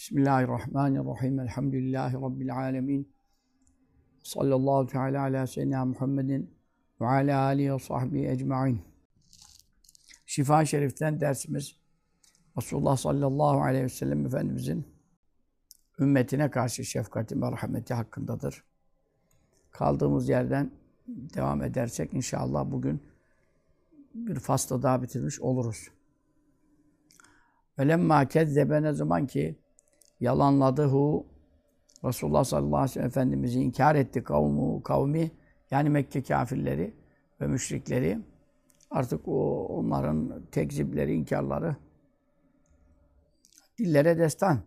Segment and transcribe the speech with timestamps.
[0.00, 1.40] Bismillahirrahmanirrahim.
[1.40, 3.12] Elhamdülillahi Rabbil alemin.
[4.22, 6.54] Sallallahu teala ala seyyidina Muhammedin
[7.00, 8.82] ve ala alihi ve sahbihi ecma'in.
[10.26, 11.76] Şifa Şerif'ten dersimiz
[12.58, 14.86] Resulullah sallallahu aleyhi ve sellem Efendimizin
[15.98, 18.64] ümmetine karşı şefkati, merhameti hakkındadır.
[19.70, 20.70] Kaldığımız yerden
[21.08, 23.02] devam edersek inşallah bugün
[24.14, 25.88] bir faslı daha bitirmiş oluruz.
[27.78, 29.56] Velemma kezzebe ne zaman ki
[30.20, 31.26] yalanladı hu
[32.04, 35.30] Resulullah sallallahu aleyhi ve sellem Efendimiz'i inkar etti kavmu, kavmi
[35.70, 36.94] yani Mekke kafirleri
[37.40, 38.18] ve müşrikleri
[38.90, 41.76] artık o onların tekzipleri, inkarları
[43.78, 44.60] dillere destan.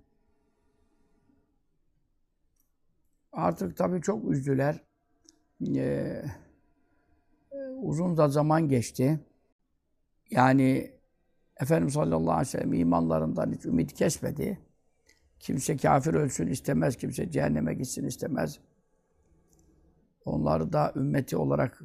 [3.31, 4.83] Artık tabii çok üzdüler.
[5.75, 6.23] Ee,
[7.75, 9.19] uzun da zaman geçti.
[10.31, 10.91] Yani
[11.61, 14.59] Efendimiz sallallahu aleyhi ve sellem imanlarından hiç ümit kesmedi.
[15.43, 18.59] Kimse kafir ölsün istemez, kimse cehenneme gitsin istemez.
[20.25, 21.81] Onları da ümmeti olarak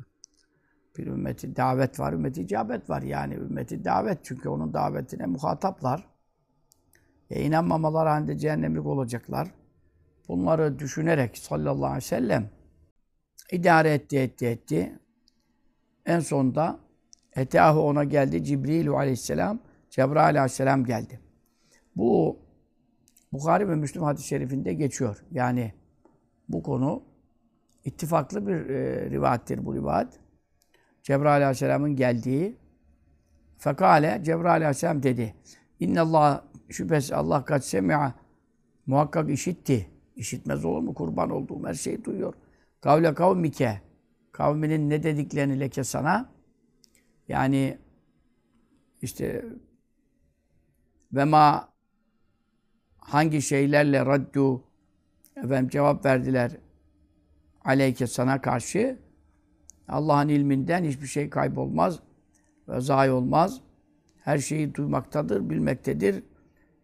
[0.98, 3.03] bir ümmeti davet var, ümmeti icabet var.
[3.03, 6.09] Yani ümmeti davet çünkü onun davetine muhataplar.
[7.31, 9.48] E inanmamalar halinde cehennemlik olacaklar.
[10.28, 12.50] Bunları düşünerek sallallahu aleyhi ve sellem
[13.53, 14.98] idare etti, etti, etti.
[16.06, 16.81] En sonunda
[17.37, 18.45] Etahu ona geldi.
[18.45, 21.20] Cibril aleyhisselam, Cebrail aleyhisselam geldi.
[21.97, 22.48] Bu
[23.33, 25.25] Bukhari ve Müslüm hadis-i şerifinde geçiyor.
[25.31, 25.73] Yani
[26.48, 27.03] bu konu
[27.84, 30.09] ittifaklı bir e, rivayettir bu rivayet.
[31.03, 32.56] Cebrail aleyhisselamın geldiği
[33.59, 35.34] Fekale Cebrail aleyhisselam dedi.
[35.81, 38.15] İnne Allah şüphesiz Allah kaç semi'a
[38.87, 39.91] muhakkak işitti.
[40.17, 40.95] İşitmez olur mu?
[40.95, 42.34] Kurban olduğum her şeyi duyuyor.
[42.81, 43.81] Kavle kavmike
[44.33, 46.31] kavminin ne dediklerini leke sana
[47.29, 47.79] yani
[49.03, 49.45] işte
[51.12, 51.69] ve ma
[53.09, 54.62] hangi şeylerle raddu
[55.37, 56.53] efendim cevap verdiler
[57.65, 58.98] aleyke sana karşı
[59.89, 61.99] Allah'ın ilminden hiçbir şey kaybolmaz
[62.69, 63.60] ve zayi olmaz.
[64.25, 66.22] Her şeyi duymaktadır, bilmektedir.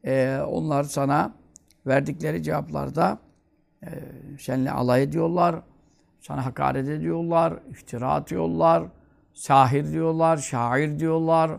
[0.04, 1.34] Ee, onlar sana
[1.86, 3.18] verdikleri cevaplarda
[3.82, 3.88] e,
[4.40, 5.62] seninle alay ediyorlar,
[6.20, 8.84] sana hakaret ediyorlar, iftira atıyorlar,
[9.34, 11.50] sahir diyorlar, şair diyorlar,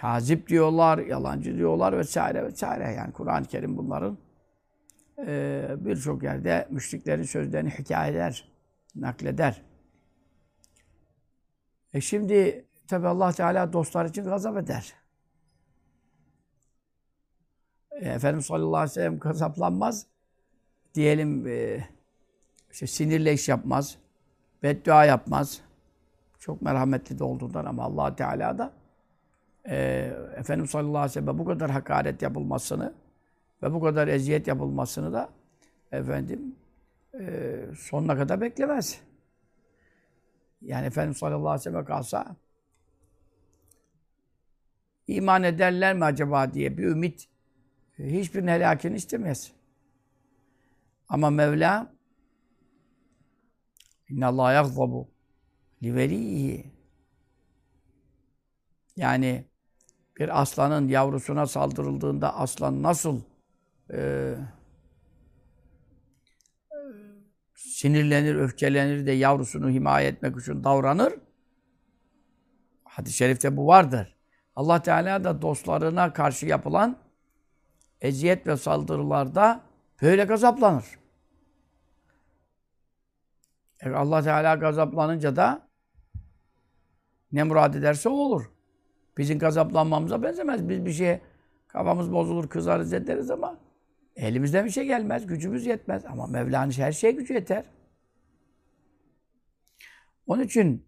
[0.00, 2.92] kazip diyorlar, yalancı diyorlar vesaire vesaire.
[2.92, 4.18] Yani Kur'an-ı Kerim bunların
[5.26, 8.52] e, birçok yerde müşriklerin sözlerini hikaye eder,
[8.94, 9.62] nakleder.
[11.94, 14.94] E şimdi tabi Allah Teala dostlar için gazap eder.
[17.90, 20.06] E, Efendimiz sallallahu aleyhi ve sellem gazaplanmaz.
[20.94, 21.88] Diyelim e,
[22.72, 23.98] işte sinirle iş yapmaz.
[24.62, 25.60] Beddua yapmaz.
[26.38, 28.72] Çok merhametli de olduğundan ama allah Teala da
[29.68, 29.76] e,
[30.36, 32.94] Efendimiz sallallahu aleyhi ve sellem bu kadar hakaret yapılmasını
[33.62, 35.30] ve bu kadar eziyet yapılmasını da
[35.92, 36.56] efendim
[37.20, 39.00] e, sonuna kadar beklemez.
[40.62, 42.36] Yani Efendimiz sallallahu aleyhi ve sellem kalsa
[45.06, 47.28] iman ederler mi acaba diye bir ümit
[47.98, 49.52] hiçbirinin helakini istemez.
[51.08, 51.98] Ama Mevla
[54.08, 55.08] İnna Allah yagzabu
[55.82, 56.64] li.
[58.96, 59.44] Yani
[60.18, 63.20] bir aslanın yavrusuna saldırıldığında aslan nasıl
[63.92, 64.34] e,
[67.54, 71.14] sinirlenir, öfkelenir de yavrusunu himaye etmek için davranır.
[72.84, 74.16] Hadis-i şerifte bu vardır.
[74.56, 76.98] Allah Teala da dostlarına karşı yapılan
[78.00, 79.60] eziyet ve saldırılarda
[80.02, 80.84] böyle gazaplanır.
[83.80, 85.68] E Allah Teala gazaplanınca da
[87.32, 88.57] ne murad ederse o olur.
[89.18, 90.68] Bizim gazaplanmamıza benzemez.
[90.68, 91.20] Biz bir şeye
[91.68, 93.58] kafamız bozulur, kızarız ederiz ama
[94.16, 96.06] elimizden bir şey gelmez, gücümüz yetmez.
[96.06, 97.64] Ama Mevla'nın her şeye gücü yeter.
[100.26, 100.86] Onun için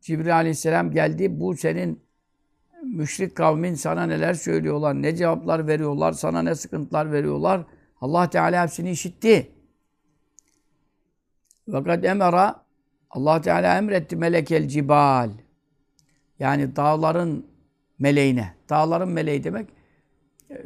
[0.00, 1.40] Cibril Aleyhisselam geldi.
[1.40, 2.02] Bu senin
[2.82, 7.66] müşrik kavmin sana neler söylüyorlar, ne cevaplar veriyorlar, sana ne sıkıntılar veriyorlar.
[8.00, 9.52] Allah Teala hepsini işitti.
[11.70, 12.66] Fakat emera
[13.10, 15.30] Allah Teala emretti melekel cibal.
[16.38, 17.46] Yani dağların
[17.98, 18.54] meleğine.
[18.68, 19.68] Dağların meleği demek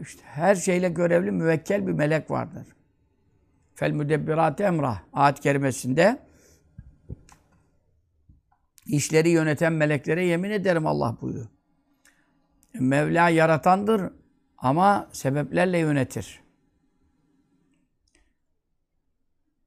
[0.00, 2.66] işte her şeyle görevli müvekkel bir melek vardır.
[3.74, 6.18] Fel müdebbirat emrah ayet kerimesinde
[8.86, 11.46] işleri yöneten meleklere yemin ederim Allah buyuruyor.
[12.74, 14.12] Mevla yaratandır
[14.58, 16.40] ama sebeplerle yönetir.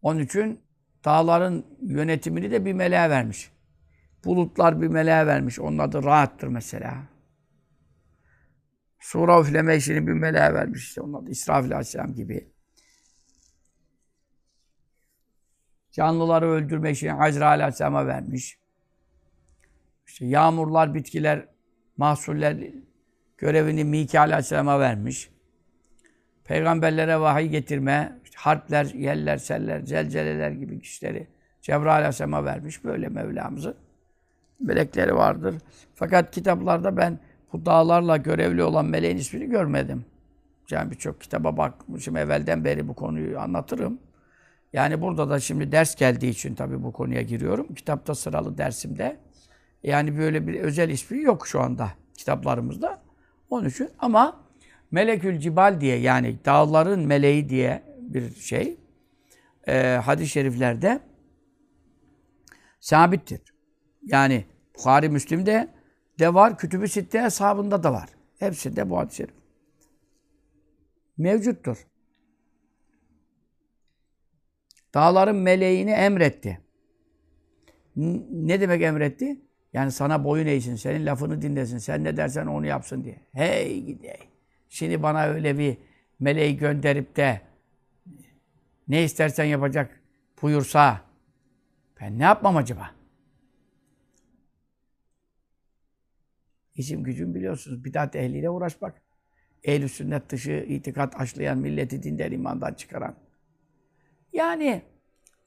[0.01, 0.66] Onun için
[1.07, 3.51] dağların yönetimini de bir meleğe vermiş.
[4.25, 5.59] Bulutlar bir meleğe vermiş.
[5.59, 7.03] Onun adı rahattır mesela.
[8.99, 10.83] Sura üfleme işini bir meleğe vermiş.
[10.83, 12.51] İşte onlar da İsrafil Aleyhisselam gibi.
[15.91, 18.59] Canlıları öldürme işini Azrail Aleyhisselam'a vermiş.
[20.07, 21.47] İşte yağmurlar, bitkiler,
[21.97, 22.57] mahsuller
[23.37, 25.29] görevini Mikail Aleyhisselam'a vermiş.
[26.43, 31.27] Peygamberlere vahiy getirme, harpler, yeller, seller, zelzeleler gibi işleri
[31.61, 32.83] Cebrail Aleyhisselam'a vermiş.
[32.83, 33.75] Böyle Mevlamızın
[34.59, 35.55] melekleri vardır.
[35.95, 37.19] Fakat kitaplarda ben
[37.53, 40.05] bu dağlarla görevli olan meleğin ismini görmedim.
[40.71, 43.99] Yani birçok kitaba bakmışım evvelden beri bu konuyu anlatırım.
[44.73, 47.73] Yani burada da şimdi ders geldiği için tabii bu konuya giriyorum.
[47.73, 49.17] Kitapta sıralı dersimde.
[49.83, 53.01] Yani böyle bir özel ismi yok şu anda kitaplarımızda.
[53.49, 54.39] Onun için ama
[54.91, 58.77] Melekül Cibal diye yani dağların meleği diye bir şey
[59.67, 60.99] e, hadis-i şeriflerde
[62.79, 63.41] sabittir.
[64.03, 64.45] Yani
[64.77, 65.69] Bukhari Müslim'de
[66.19, 68.09] de var, Kütüb-i Sitte hesabında da var.
[68.39, 69.33] Hepsinde bu hadis-i şerif.
[71.17, 71.87] Mevcuttur.
[74.93, 76.61] Dağların meleğini emretti.
[77.95, 79.41] Ne demek emretti?
[79.73, 83.21] Yani sana boyun eğsin, senin lafını dinlesin, sen ne dersen onu yapsın diye.
[83.33, 84.19] Hey gidey.
[84.69, 85.77] Şimdi bana öyle bir
[86.19, 87.41] meleği gönderip de
[88.87, 90.01] ne istersen yapacak
[90.41, 91.01] buyursa
[92.01, 92.91] ben ne yapmam acaba?
[96.75, 97.85] İşim gücüm biliyorsunuz.
[97.85, 99.01] Bidat ehliyle uğraşmak.
[99.63, 103.15] Ehl-i sünnet dışı itikat aşlayan, milleti dinden imandan çıkaran.
[104.33, 104.81] Yani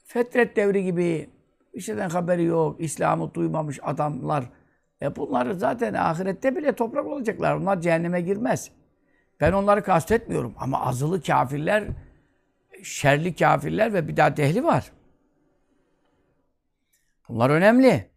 [0.04, 1.30] fetret devri gibi
[1.74, 4.44] bir şeyden haberi yok, İslam'ı duymamış adamlar.
[5.02, 7.54] E bunları zaten ahirette bile toprak olacaklar.
[7.54, 8.70] Onlar cehenneme girmez.
[9.40, 10.54] Ben onları kastetmiyorum.
[10.56, 11.84] Ama azılı kafirler,
[12.84, 14.92] şerli kafirler ve bidat ehli var.
[17.28, 18.10] Bunlar önemli.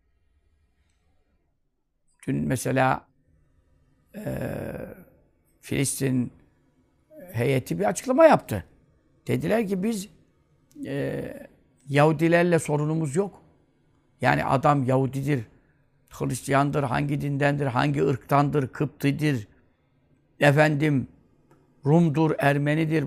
[2.28, 3.08] Dün mesela
[4.16, 4.26] e,
[5.62, 6.34] Filistin
[7.32, 8.66] heyeti bir açıklama yaptı.
[9.28, 10.10] Dediler ki biz
[10.86, 11.24] e,
[11.88, 13.44] Yahudilerle sorunumuz yok.
[14.22, 15.46] Yani adam Yahudidir,
[16.10, 19.48] Hristiyandır, hangi dindendir, hangi ırktandır, Kıptidir,
[20.40, 21.08] efendim
[21.86, 23.06] Rumdur, Ermenidir.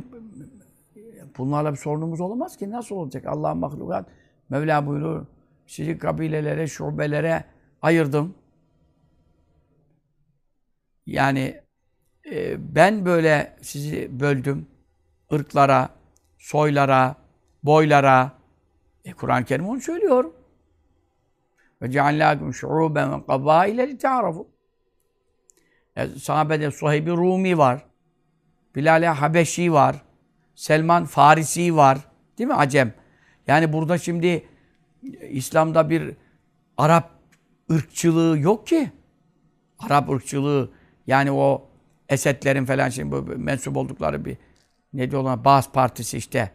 [1.38, 2.70] Bunlarla bir sorunumuz olamaz ki.
[2.70, 3.26] Nasıl olacak?
[3.26, 4.08] Allah'ın mahlukat.
[4.48, 5.26] Mevla buyurur.
[5.66, 7.44] Sizi kabilelere, şubelere
[7.82, 8.34] ayırdım.
[11.06, 11.60] Yani
[12.30, 14.66] e, ben böyle sizi böldüm.
[15.32, 15.88] ırklara,
[16.38, 17.16] soylara,
[17.62, 18.32] boylara.
[19.04, 20.32] E, Kur'an-ı Kerim onu söylüyor.
[21.82, 24.48] Ve ceallâkum şu'ûben ve kabâile li ta'rafu.
[25.96, 27.86] E, sahabede Suheyb-i Rumi var.
[28.74, 30.05] Bilal-i Habeşi var.
[30.56, 31.98] Selman Farisi var.
[32.38, 32.54] Değil mi?
[32.54, 32.92] Acem.
[33.46, 34.48] Yani burada şimdi
[35.30, 36.16] İslam'da bir
[36.76, 37.10] Arap
[37.70, 38.92] ırkçılığı yok ki.
[39.78, 40.70] Arap ırkçılığı
[41.06, 41.68] yani o
[42.08, 44.36] Esedlerin falan şimdi mensup oldukları bir
[44.92, 46.52] ne diyorlar Bağız Partisi işte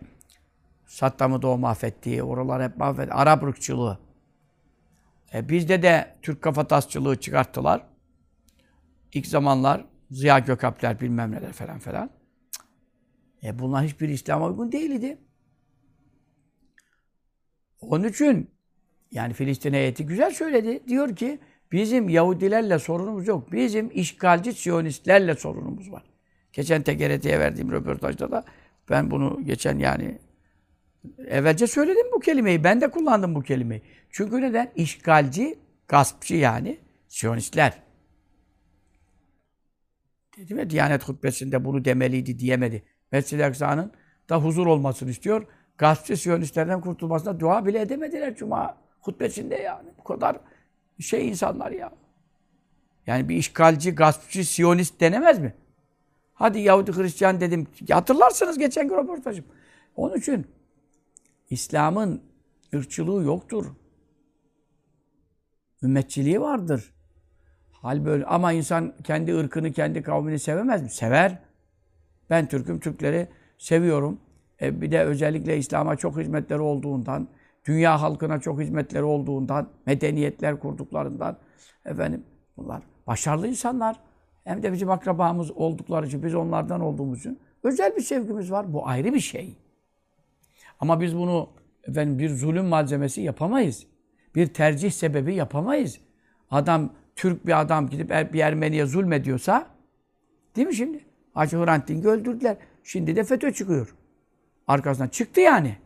[0.85, 3.13] Saddam'ı da o mahvettiği, oralar hep mahvetti.
[3.13, 3.99] Arap ırkçılığı.
[5.33, 7.83] E bizde de Türk kafatasçılığı çıkarttılar.
[9.13, 12.09] İlk zamanlar Ziya Gökalpler bilmem neler falan falan.
[13.43, 15.17] E bunlar hiçbir İslam'a uygun değildi.
[17.81, 18.49] Onun için
[19.11, 20.87] yani Filistin heyeti güzel söyledi.
[20.87, 21.39] Diyor ki
[21.71, 23.51] bizim Yahudilerle sorunumuz yok.
[23.51, 26.03] Bizim işgalci Siyonistlerle sorunumuz var.
[26.53, 28.45] Geçen TGRT'ye verdiğim röportajda da
[28.89, 30.19] ben bunu geçen yani
[31.27, 32.63] evvelce söyledim bu kelimeyi.
[32.63, 33.81] Ben de kullandım bu kelimeyi.
[34.09, 34.71] Çünkü neden?
[34.75, 37.81] İşgalci, gaspçı yani Siyonistler.
[40.37, 42.83] Dedim ya Diyanet hutbesinde bunu demeliydi diyemedi.
[43.11, 43.91] Mescid-i Aksa'nın
[44.29, 45.47] da huzur olmasını istiyor.
[45.77, 49.89] Gaspçı Siyonistlerden kurtulmasına dua bile edemediler Cuma hutbesinde yani.
[49.99, 50.39] Bu kadar
[50.99, 51.91] şey insanlar ya.
[53.07, 55.53] Yani bir işgalci, gaspçı, Siyonist denemez mi?
[56.33, 57.67] Hadi Yahudi Hristiyan dedim.
[57.89, 59.45] Hatırlarsınız geçen gün röportajım.
[59.95, 60.47] Onun için
[61.49, 62.21] İslam'ın
[62.73, 63.65] ırkçılığı yoktur.
[65.83, 66.93] Ümmetçiliği vardır.
[67.71, 68.25] Hal böyle.
[68.25, 70.89] Ama insan kendi ırkını, kendi kavmini sevemez mi?
[70.89, 71.50] Sever.
[72.31, 74.19] Ben Türk'üm, Türkleri seviyorum.
[74.61, 77.27] E bir de özellikle İslam'a çok hizmetleri olduğundan,
[77.65, 81.37] dünya halkına çok hizmetleri olduğundan, medeniyetler kurduklarından,
[81.85, 82.23] efendim
[82.57, 83.99] bunlar başarılı insanlar.
[84.43, 88.73] Hem de bizim akrabamız oldukları için, biz onlardan olduğumuz için özel bir sevgimiz var.
[88.73, 89.57] Bu ayrı bir şey.
[90.79, 91.49] Ama biz bunu
[91.83, 93.87] efendim bir zulüm malzemesi yapamayız.
[94.35, 95.99] Bir tercih sebebi yapamayız.
[96.51, 99.67] Adam, Türk bir adam gidip bir Ermeniye zulmediyorsa,
[100.55, 101.10] değil mi şimdi?
[101.33, 102.57] Hacı Hrant Dink'i öldürdüler.
[102.83, 103.95] Şimdi de FETÖ çıkıyor.
[104.67, 105.77] Arkasından çıktı yani.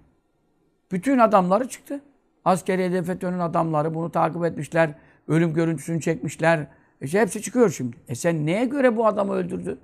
[0.91, 2.01] Bütün adamları çıktı.
[2.45, 4.93] Askeriyede FETÖ'nün adamları bunu takip etmişler.
[5.27, 6.67] Ölüm görüntüsünü çekmişler.
[7.01, 7.97] İşte hepsi çıkıyor şimdi.
[8.07, 9.79] E sen neye göre bu adamı öldürdün?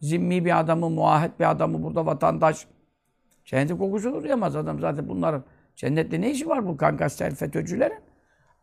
[0.00, 2.66] Zimmi bir adamı, muahit bir adamı, burada vatandaş.
[3.44, 5.44] Cennetin kokusunu duyamaz adam zaten bunların.
[5.76, 8.00] Cennette ne işi var bu kangastel FETÖ'cülerin?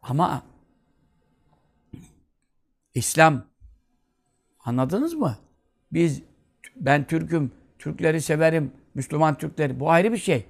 [0.02, 0.44] Ama
[2.94, 3.44] İslam
[4.66, 5.38] anladınız mı?
[5.94, 6.24] Biz
[6.76, 9.80] ben Türk'üm, Türkleri severim, Müslüman Türkleri.
[9.80, 10.46] Bu ayrı bir şey.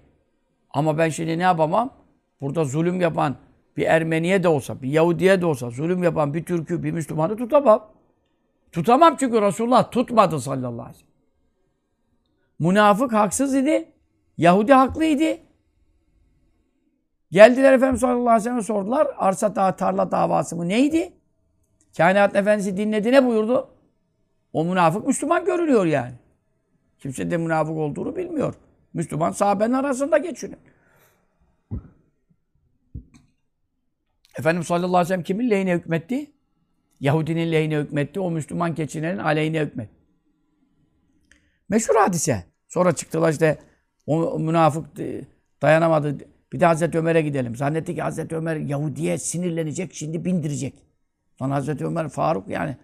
[0.70, 1.94] Ama ben şimdi ne yapamam?
[2.42, 3.36] Burada zulüm yapan
[3.78, 7.92] bir Ermeniye de olsa, bir Yahudiye de olsa zulüm yapan bir Türk'ü, bir Müslümanı tutamam.
[8.72, 11.12] Tutamam çünkü Resulullah tutmadı sallallahu aleyhi ve sellem.
[12.60, 13.92] Münafık haksız idi.
[14.38, 15.40] Yahudi haklıydı.
[17.32, 19.08] Geldiler Efendimiz sallallahu aleyhi ve sellem sordular.
[19.18, 21.14] Arsa dağı, tarla davası mı neydi?
[21.98, 23.70] Kainat Efendisi dinledi ne buyurdu?
[24.54, 26.14] O münafık Müslüman görünüyor yani.
[27.00, 28.54] Kimse de münafık olduğunu bilmiyor.
[28.94, 30.60] Müslüman sahabenin arasında geçiniyor.
[34.40, 36.32] Efendimiz sallallahu aleyhi ve sellem kimin lehine hükmetti?
[37.00, 38.20] Yahudinin lehine hükmetti.
[38.20, 39.96] O Müslüman keçinenin aleyhine hükmetti.
[41.70, 42.44] Meşhur hadise.
[42.68, 43.60] Sonra çıktılar işte
[44.06, 45.22] o münafık e,
[45.62, 46.18] dayanamadı.
[46.54, 47.56] Bir de Hazreti Ömer'e gidelim.
[47.56, 50.74] Zannetti ki Hazreti Ömer Yahudi'ye sinirlenecek, şimdi bindirecek.
[51.40, 52.78] Sonra Hazreti Ömer Faruk yani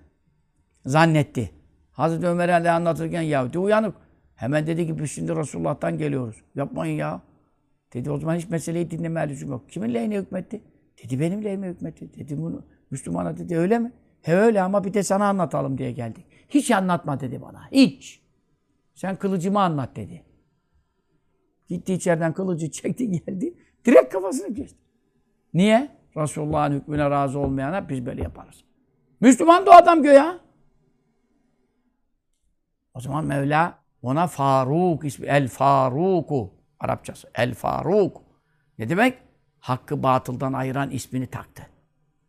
[0.86, 1.57] zannetti.
[1.98, 3.96] Hazreti Ömer'e anlatırken Yahudi uyanık.
[4.36, 6.36] Hemen dedi ki biz şimdi Resulullah'tan geliyoruz.
[6.56, 7.22] Yapmayın ya.
[7.94, 9.70] Dedi o zaman hiç meseleyi dinleme lüzum yok.
[9.70, 10.62] Kimin lehine hükmetti?
[11.04, 12.14] Dedi benim lehime hükmetti.
[12.16, 13.92] Dedi bunu Müslümana dedi öyle mi?
[14.22, 16.26] He öyle ama bir de sana anlatalım diye geldik.
[16.50, 17.72] Hiç anlatma dedi bana.
[17.72, 18.22] Hiç.
[18.96, 20.24] Sen kılıcımı anlat dedi.
[21.68, 23.54] Gitti içeriden kılıcı çekti geldi.
[23.86, 24.80] Direkt kafasını kesti.
[25.54, 25.90] Niye?
[26.18, 28.64] Resulullah'ın hükmüne razı olmayana biz böyle yaparız.
[29.22, 30.47] Müslüman da o adam göya.
[32.98, 35.28] O zaman Mevla ona Faruk ismi.
[35.28, 36.54] El Faruku.
[36.80, 37.30] Arapçası.
[37.36, 38.22] El Faruk.
[38.80, 39.18] Ne demek?
[39.60, 41.68] Hakkı batıldan ayıran ismini taktı.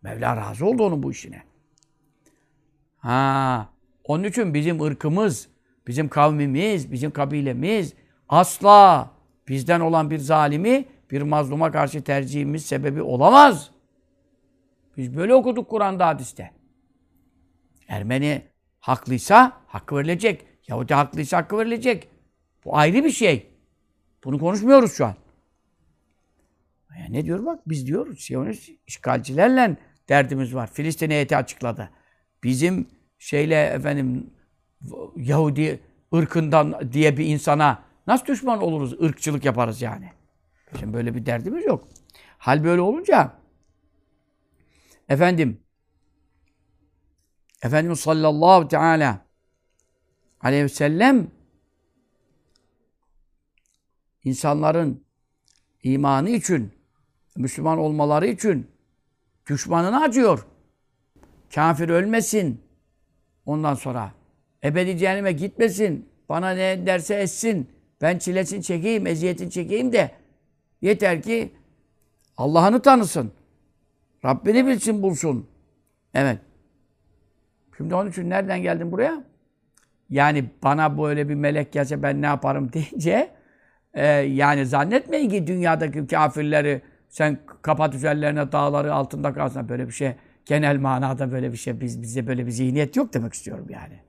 [0.02, 1.42] Mevla razı oldu onun bu işine.
[2.98, 3.68] Ha,
[4.04, 5.48] onun için bizim ırkımız,
[5.86, 7.94] bizim kavmimiz, bizim kabilemiz
[8.28, 9.10] asla
[9.48, 13.70] bizden olan bir zalimi bir mazluma karşı tercihimiz sebebi olamaz.
[14.96, 16.50] Biz böyle okuduk Kur'an'da, hadiste.
[17.88, 18.42] Ermeni
[18.80, 20.47] haklıysa hakkı verilecek.
[20.68, 22.08] Yahudi haklıysa hakkı verilecek.
[22.64, 23.46] Bu ayrı bir şey.
[24.24, 25.14] Bunu konuşmuyoruz şu an.
[26.98, 29.76] Ya ne diyor bak biz diyoruz Siyonist işgalcilerle
[30.08, 30.72] derdimiz var.
[30.72, 31.90] Filistin heyeti açıkladı.
[32.42, 34.30] Bizim şeyle efendim
[35.16, 35.80] Yahudi
[36.14, 39.02] ırkından diye bir insana nasıl düşman oluruz?
[39.02, 40.10] ırkçılık yaparız yani.
[40.74, 41.88] Bizim böyle bir derdimiz yok.
[42.38, 43.32] Hal böyle olunca
[45.08, 45.60] efendim
[47.62, 49.27] Efendimiz sallallahu teala
[50.40, 51.30] aleyhi ve sellem
[54.24, 55.04] insanların
[55.82, 56.72] imanı için,
[57.36, 58.66] Müslüman olmaları için
[59.46, 60.46] düşmanını acıyor.
[61.54, 62.60] Kafir ölmesin.
[63.46, 64.12] Ondan sonra
[64.64, 66.08] ebedi cehenneme gitmesin.
[66.28, 67.68] Bana ne derse etsin.
[68.00, 70.10] Ben çilesini çekeyim, eziyetini çekeyim de
[70.82, 71.52] yeter ki
[72.36, 73.32] Allah'ını tanısın.
[74.24, 75.46] Rabbini bilsin, bulsun.
[76.14, 76.38] Evet.
[77.76, 79.24] Şimdi onun için nereden geldin buraya?
[80.08, 83.30] Yani bana böyle bir melek gelse ben ne yaparım deyince
[83.94, 89.68] e, yani zannetmeyin ki dünyadaki kafirleri sen kapat üzerlerine dağları altında kalsın.
[89.68, 90.14] Böyle bir şey
[90.46, 94.00] genel manada böyle bir şey biz bize böyle bir zihniyet yok demek istiyorum yani.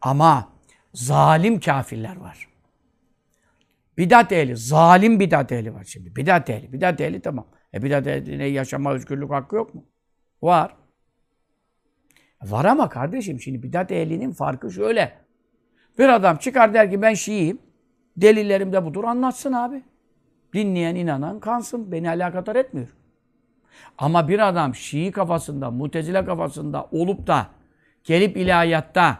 [0.00, 0.52] Ama
[0.94, 2.48] zalim kafirler var.
[3.98, 6.16] Bidat ehli, zalim bidat ehli var şimdi.
[6.16, 7.46] Bidat ehli, bidat ehli tamam.
[7.74, 9.84] E bidat ehline yaşama özgürlük hakkı yok mu?
[10.42, 10.76] Var.
[12.42, 15.12] Var ama kardeşim şimdi bidat ehlinin farkı şöyle.
[15.98, 17.58] Bir adam çıkar der ki ben Şiiyim.
[18.16, 19.82] Delillerim de budur anlatsın abi.
[20.54, 21.92] Dinleyen inanan kansın.
[21.92, 22.88] Beni alakadar etmiyor.
[23.98, 27.46] Ama bir adam Şii kafasında, Mutezile kafasında olup da
[28.04, 29.18] gelip ilahiyatta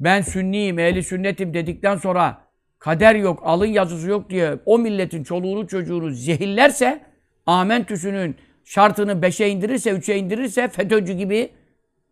[0.00, 2.42] ben sünniyim, ehli sünnetim dedikten sonra
[2.78, 7.00] kader yok, alın yazısı yok diye o milletin çoluğunu çocuğunu zehirlerse
[7.46, 11.50] amentüsünün şartını beşe indirirse, üçe indirirse FETÖ'cü gibi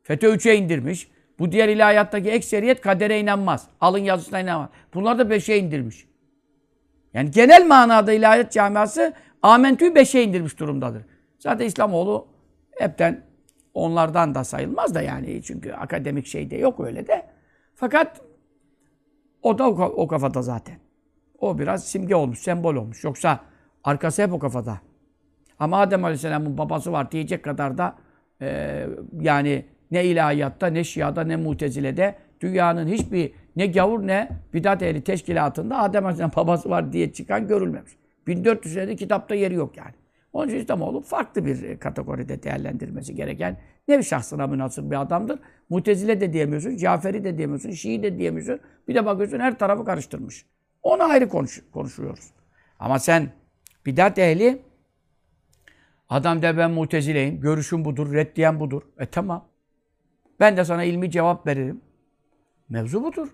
[0.02, 1.08] FETÖ üçe indirmiş.
[1.38, 3.66] Bu diğer ilahiyattaki ekseriyet kadere inanmaz.
[3.80, 4.68] Alın yazısına inanmaz.
[4.94, 6.08] Bunlar da beşe indirmiş.
[7.14, 11.02] Yani genel manada ilahiyat camiası Amentü'yü beşe indirmiş durumdadır.
[11.38, 12.28] Zaten İslamoğlu
[12.78, 13.24] hepten
[13.74, 15.42] onlardan da sayılmaz da yani.
[15.42, 17.26] Çünkü akademik şey de yok öyle de.
[17.74, 18.20] Fakat
[19.42, 20.78] o da o, kafada zaten.
[21.38, 23.04] O biraz simge olmuş, sembol olmuş.
[23.04, 23.40] Yoksa
[23.84, 24.80] arkası hep o kafada.
[25.58, 27.96] Ama Adem Aleyhisselam'ın babası var diyecek kadar da
[28.40, 28.86] e,
[29.20, 35.78] yani ne ilahiyatta, ne şiada, ne mutezilede dünyanın hiçbir ne gavur ne bidat ehli teşkilatında
[35.78, 37.92] Adem Aleyhisselam babası var diye çıkan görülmemiş.
[38.26, 39.94] 1400 senedir kitapta yeri yok yani.
[40.32, 43.56] Onun için İslamoğlu farklı bir kategoride değerlendirmesi gereken
[43.88, 45.38] nevi şahsına münasır bir adamdır.
[45.68, 48.60] Mutezile de diyemiyorsun, Caferi de diyemiyorsun, Şii de diyemiyorsun.
[48.88, 50.46] Bir de bakıyorsun her tarafı karıştırmış.
[50.82, 52.30] Onu ayrı konuş, konuşuyoruz.
[52.78, 53.30] Ama sen
[53.86, 54.62] bidat ehli
[56.08, 58.82] adam der ben mutezileyim, görüşüm budur, reddiyen budur.
[58.98, 59.47] E tamam.
[60.40, 61.80] Ben de sana ilmi cevap veririm.
[62.68, 63.28] Mevzu budur.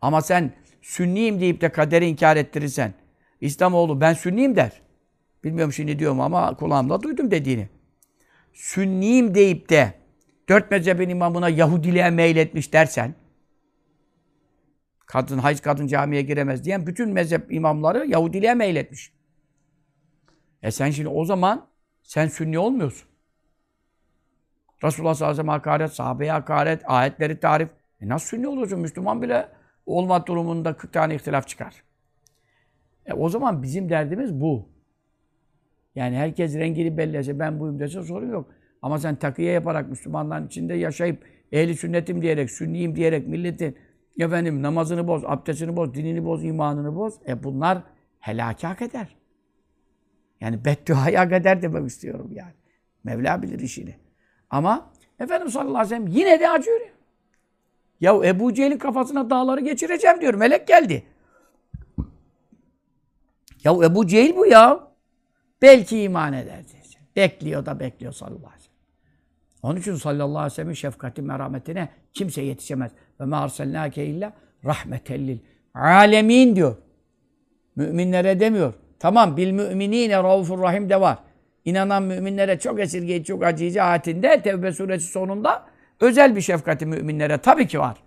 [0.00, 2.94] Ama sen sünniyim deyip de kaderi inkar ettirirsen,
[3.40, 4.82] İslamoğlu ben sünniyim der.
[5.44, 7.68] Bilmiyorum şimdi diyorum ama kulağımda duydum dediğini.
[8.52, 9.94] Sünniyim deyip de
[10.48, 13.14] dört mezhebin imamına Yahudiliğe meyletmiş dersen,
[15.06, 19.12] kadın, hayız kadın camiye giremez diyen bütün mezhep imamları Yahudiliğe meyletmiş.
[20.62, 21.66] E sen şimdi o zaman
[22.02, 23.08] sen sünni olmuyorsun.
[24.84, 27.68] Resulullah sallallahu aleyhi ve sellem hakaret, sahabeye hakaret, ayetleri tarif.
[28.00, 28.80] E nasıl sünni oluyorsun?
[28.80, 29.48] Müslüman bile
[29.86, 31.82] olma durumunda 40 tane ihtilaf çıkar.
[33.06, 34.68] E o zaman bizim derdimiz bu.
[35.94, 38.50] Yani herkes rengini bellese, ben buyum dese sorun yok.
[38.82, 43.76] Ama sen takiye yaparak Müslümanların içinde yaşayıp, ehli sünnetim diyerek, sünniyim diyerek milletin
[44.18, 47.14] efendim namazını boz, abdestini boz, dinini boz, imanını boz.
[47.28, 47.82] E bunlar
[48.20, 49.16] helaki hak eder.
[50.40, 52.54] Yani bedduayı hak eder demek istiyorum yani.
[53.04, 54.03] Mevla bilir işini.
[54.54, 56.86] Ama Efendimiz sallallahu aleyhi ve sellem yine de acıyor ya.
[58.00, 60.34] Ya Ebu Cehil'in kafasına dağları geçireceğim diyor.
[60.34, 61.06] Melek geldi.
[63.64, 64.88] Ya Ebu Cehil bu ya.
[65.62, 67.00] Belki iman eder diyecek.
[67.16, 68.76] Bekliyor da bekliyor sallallahu aleyhi ve sellem.
[69.62, 72.92] Onun için sallallahu aleyhi ve sellem'in şefkati merhametine kimse yetişemez.
[73.20, 74.32] Ve ma arsalnâke illa
[74.64, 75.38] rahmetellil
[75.74, 76.76] alemin diyor.
[77.76, 78.74] Müminlere demiyor.
[78.98, 81.18] Tamam bil müminine raufur rahim de var.
[81.64, 85.66] İnanan müminlere çok esirgeyici, çok acıyıcı ayetinde Tevbe suresi sonunda
[86.00, 88.02] özel bir şefkati müminlere tabii ki var.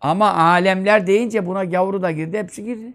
[0.00, 2.94] Ama alemler deyince buna gavuru da girdi, hepsi girdi.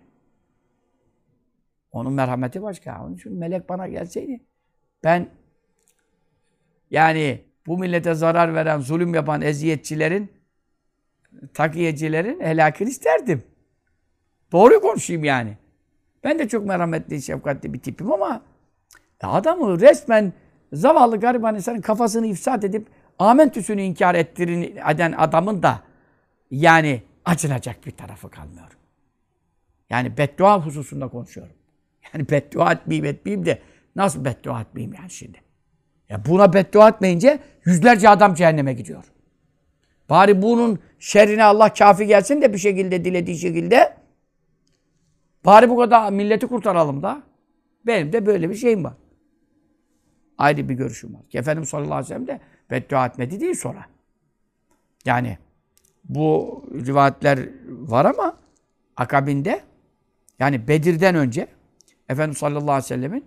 [1.91, 3.03] Onun merhameti başka.
[3.03, 4.41] Onun için melek bana gelseydi
[5.03, 5.29] ben
[6.91, 10.31] yani bu millete zarar veren, zulüm yapan eziyetçilerin,
[11.53, 13.43] takiyecilerin helakını isterdim.
[14.51, 15.57] Doğru konuşayım yani.
[16.23, 18.41] Ben de çok merhametli, şefkatli bir tipim ama
[19.27, 20.33] adamı resmen
[20.73, 22.87] zavallı gariban insanın kafasını ifsat edip
[23.19, 25.81] amentüsünü inkar ettirin eden adamın da
[26.51, 28.77] yani acınacak bir tarafı kalmıyor.
[29.89, 31.55] Yani beddua hususunda konuşuyorum.
[32.13, 33.61] Yani beddua etmeyeyim etmeyeyim de
[33.95, 35.37] nasıl beddua etmeyeyim yani şimdi?
[36.09, 39.03] Ya buna beddua etmeyince yüzlerce adam cehenneme gidiyor.
[40.09, 43.97] Bari bunun şerrine Allah kafi gelsin de bir şekilde dilediği şekilde
[45.45, 47.23] bari bu kadar milleti kurtaralım da.
[47.85, 48.93] Benim de böyle bir şeyim var.
[50.41, 51.21] Ayrı bir görüşüm var.
[51.33, 52.39] Efendimiz sallallahu aleyhi ve sellem de
[52.71, 53.85] beddua etmedi değil sonra.
[55.05, 55.37] Yani
[56.03, 58.37] bu rivayetler var ama
[58.97, 59.61] akabinde
[60.39, 61.47] yani Bedir'den önce
[62.09, 63.25] Efendimiz sallallahu aleyhi ve sellemin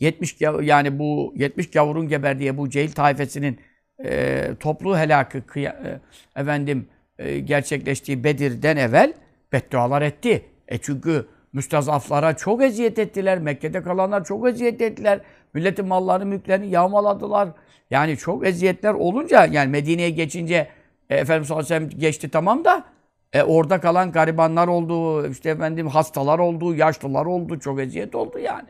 [0.00, 3.60] 70 yani bu 70 gavurun geberdiği bu Cehil taifesinin
[4.04, 6.00] e, toplu helakı e,
[6.36, 9.12] efendim e, gerçekleştiği Bedir'den evvel
[9.52, 10.44] beddualar etti.
[10.68, 13.38] E çünkü müstazaflara çok eziyet ettiler.
[13.38, 15.20] Mekke'de kalanlar çok eziyet ettiler.
[15.54, 17.48] Milletin mallarını, mülklerini yağmaladılar.
[17.90, 20.68] Yani çok eziyetler olunca yani Medine'ye geçince
[21.10, 22.84] e, Efendimiz sallallahu aleyhi ve geçti tamam da
[23.32, 28.68] e, orada kalan garibanlar oldu, işte efendim hastalar oldu, yaşlılar oldu, çok eziyet oldu yani.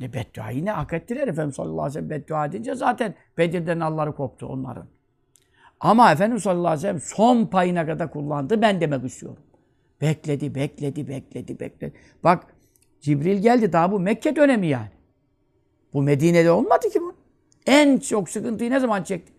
[0.00, 4.12] Ne beddua yine hak ettiler Efendimiz sallallahu aleyhi ve sellem beddua edince zaten Bedir'den nalları
[4.12, 4.86] koptu onların.
[5.80, 9.42] Ama Efendimiz sallallahu aleyhi ve sellem son payına kadar kullandı ben demek istiyorum.
[10.00, 11.92] Bekledi, bekledi, bekledi, bekledi.
[12.24, 12.46] Bak
[13.00, 14.90] Cibril geldi daha bu Mekke dönemi yani.
[15.92, 17.14] Bu Medine'de olmadı ki bu.
[17.66, 19.32] En çok sıkıntıyı ne zaman çekti?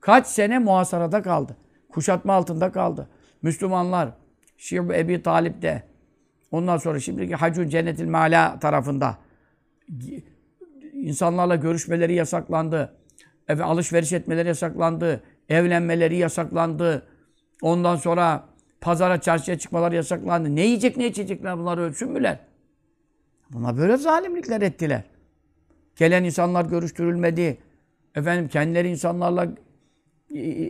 [0.00, 1.56] Kaç sene muhasarada kaldı.
[1.92, 3.08] Kuşatma altında kaldı.
[3.42, 4.08] Müslümanlar
[4.56, 5.82] Şirb Ebi Talip'te
[6.50, 9.18] ondan sonra şimdiki Hacun Cennetil Mala tarafında
[10.92, 12.96] insanlarla görüşmeleri yasaklandı.
[13.48, 15.22] Efe, alışveriş etmeleri yasaklandı.
[15.48, 17.06] Evlenmeleri yasaklandı.
[17.62, 18.44] Ondan sonra
[18.80, 20.56] pazara çarşıya çıkmaları yasaklandı.
[20.56, 22.38] Ne yiyecek ne içecekler bunları ölçün müler?
[23.50, 25.04] Buna böyle zalimlikler ettiler.
[25.96, 27.58] Gelen insanlar görüştürülmedi.
[28.14, 29.48] Efendim kendileri insanlarla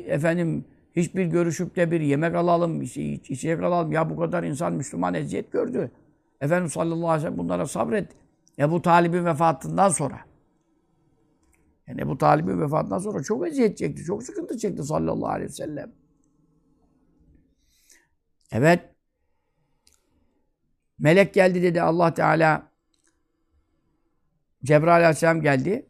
[0.07, 0.65] efendim
[0.97, 3.93] hiçbir görüşüp de bir yemek alalım, içecek alalım.
[3.93, 5.91] Ya bu kadar insan Müslüman eziyet gördü.
[6.41, 8.09] Efendim sallallahu aleyhi ve sellem bunlara sabret.
[8.59, 10.21] Ebu Talib'in vefatından sonra.
[11.87, 14.05] Yani Ebu Talib'in vefatından sonra çok eziyet çekti.
[14.05, 15.93] Çok sıkıntı çekti sallallahu aleyhi ve sellem.
[18.53, 18.81] Evet.
[20.99, 22.70] Melek geldi dedi Allah Teala.
[24.65, 25.87] Cebrail aleyhisselam geldi.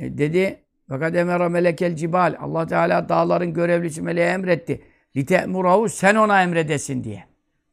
[0.00, 2.36] E dedi fakat emera melekel cibal.
[2.40, 4.84] Allah Teala dağların görevlisi meleğe emretti.
[5.16, 7.24] Lite'murahu sen ona emredesin diye.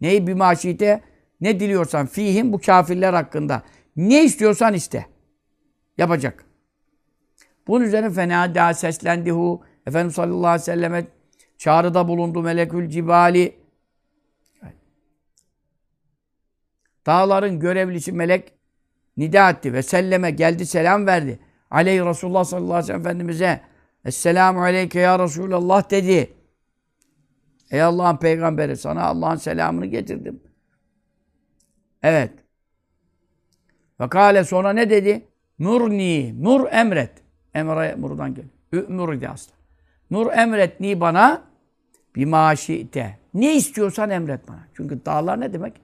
[0.01, 1.01] Neyi bir maşite?
[1.41, 3.63] Ne diliyorsan fihim bu kafirler hakkında.
[3.95, 5.05] Ne istiyorsan iste.
[5.97, 6.45] Yapacak.
[7.67, 9.63] Bunun üzerine fena daha seslendi hu.
[9.87, 11.05] Efendimiz sallallahu aleyhi ve selleme
[11.57, 13.55] çağrıda bulundu melekül cibali.
[17.05, 18.56] Dağların görevlisi melek
[19.17, 21.39] nida etti ve selleme geldi selam verdi.
[21.71, 23.61] Aleyhi Resulullah sallallahu aleyhi ve sellem Efendimiz'e
[24.05, 26.33] Esselamu aleyke ya Resulallah dedi.
[27.71, 30.43] Ey Allah'ın peygamberi sana Allah'ın selamını getirdim.
[32.03, 32.31] Evet.
[33.99, 35.27] Ve kâle sonra ne dedi?
[35.59, 37.11] Nurni, nur emret.
[37.53, 38.53] Emre buradan geliyor.
[38.73, 39.57] Ü'mür idi aslında.
[40.11, 41.43] Nur emretni bana
[42.15, 43.17] bir maşite.
[43.33, 44.67] Ne istiyorsan emret bana.
[44.73, 45.81] Çünkü dağlar ne demek?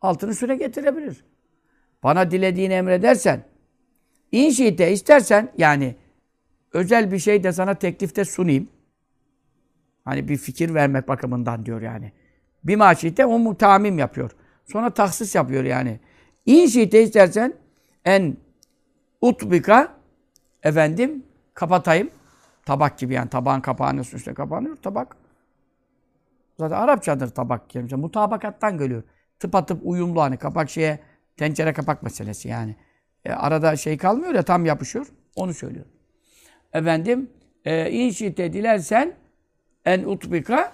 [0.00, 1.24] Altını süre getirebilir.
[2.02, 3.44] Bana dilediğini emredersen,
[4.32, 5.96] inşite istersen yani
[6.72, 8.68] özel bir şey de sana teklifte sunayım.
[10.04, 12.12] Hani bir fikir vermek bakımından diyor yani.
[12.64, 14.30] Bir maşite o mutamim yapıyor.
[14.64, 16.00] Sonra tahsis yapıyor yani.
[16.46, 17.54] İnşite istersen
[18.04, 18.36] en
[19.20, 19.94] utbika
[20.62, 21.22] efendim
[21.54, 22.10] kapatayım.
[22.66, 25.16] Tabak gibi yani tabağın kapağının üstüne kapanıyor tabak.
[26.58, 27.96] Zaten Arapçadır tabak kelimesi.
[27.96, 29.02] Mutabakattan geliyor.
[29.38, 30.98] Tıpatıp uyumlu hani kapak şeye
[31.42, 32.76] tencere kapak meselesi yani.
[33.24, 35.06] E, arada şey kalmıyor ya tam yapışıyor.
[35.36, 35.86] Onu söylüyor.
[36.72, 37.30] Efendim
[37.64, 39.14] e, inşite dilersen
[39.84, 40.72] en utbika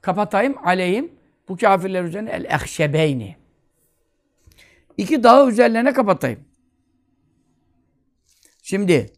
[0.00, 1.12] kapatayım aleyhim
[1.48, 3.36] bu kafirler üzerine el ehşebeyni.
[4.96, 6.40] İki dağı üzerlerine kapatayım.
[8.62, 9.12] Şimdi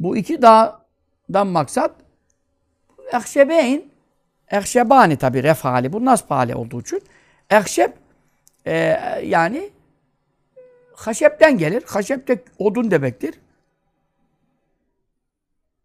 [0.00, 1.94] bu iki dağdan maksat
[3.12, 3.84] ehşebeyn
[4.50, 7.02] ehşebani tabi ref hali bu nasb hali olduğu için
[7.50, 7.92] ehşeb
[8.66, 8.74] e,
[9.24, 9.70] yani
[10.94, 11.82] haşepten gelir.
[11.86, 13.34] Haşep de odun demektir.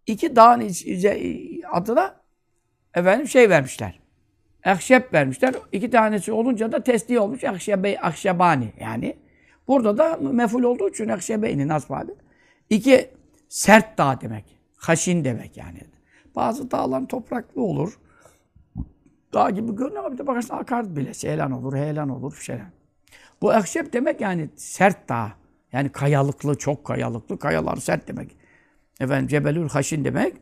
[0.07, 0.71] İki dağın
[1.71, 2.21] adına
[2.95, 3.99] efendim şey vermişler.
[4.65, 5.55] Ehşep vermişler.
[5.71, 7.43] İki tanesi olunca da tesli olmuş.
[7.43, 9.17] Ehşebe, ahşebani yani.
[9.67, 12.15] Burada da meful olduğu için ehşebeyni nasb hali.
[12.69, 13.09] İki
[13.49, 14.45] sert dağ demek.
[14.77, 15.79] Haşin demek yani.
[16.35, 17.99] Bazı dağlar topraklı olur.
[19.33, 21.13] Dağ gibi görünüyor ama bir de bakarsın akar bile.
[21.13, 22.65] Seylan olur, heyelan olur, şeyler.
[23.41, 25.33] Bu ehşep demek yani sert dağ.
[25.71, 27.39] Yani kayalıklı, çok kayalıklı.
[27.39, 28.37] Kayalar sert demek.
[28.99, 30.37] Efendim Cebelül Haşin demek.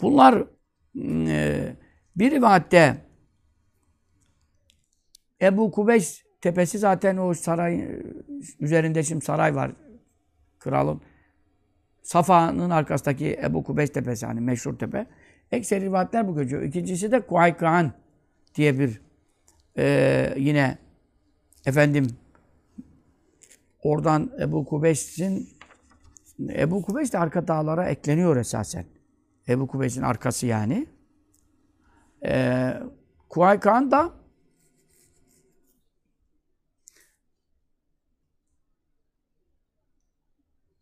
[0.00, 0.44] Bunlar
[1.28, 1.76] e,
[2.16, 2.96] bir rivayette
[5.42, 8.02] Ebu Kubeys tepesi zaten o saray
[8.60, 9.70] üzerinde şimdi saray var.
[10.58, 11.00] Kralın
[12.02, 15.06] Safa'nın arkasındaki Ebu Kubeys tepesi hani meşhur tepe.
[15.52, 16.62] Ekseri rivayetler bu geçiyor.
[16.62, 17.92] İkincisi de Kuaykaan
[18.54, 19.00] diye bir
[19.78, 20.78] e, yine
[21.66, 22.06] efendim
[23.82, 25.48] oradan Ebu Kubeys'in
[26.48, 28.84] Ebu Kubeys de arka dağlara ekleniyor esasen.
[29.48, 30.86] Ebu Kubeys'in arkası yani.
[32.24, 32.72] E,
[33.28, 34.12] Kuaykaan da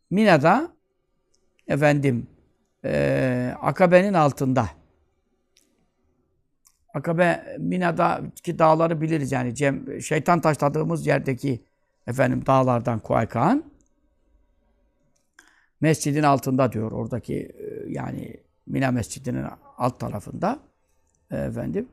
[0.09, 0.71] Mina'da
[1.67, 2.27] efendim
[2.85, 4.69] e, Akabe'nin altında.
[6.93, 9.55] Akabe Mina'daki dağları biliriz yani.
[9.55, 11.63] Cem, şeytan taşladığımız yerdeki
[12.07, 13.63] efendim dağlardan Kuaykan.
[15.81, 16.91] Mescidin altında diyor.
[16.91, 18.37] Oradaki e, yani
[18.67, 19.45] Mina Mescidi'nin
[19.77, 20.59] alt tarafında.
[21.31, 21.87] E, efendim.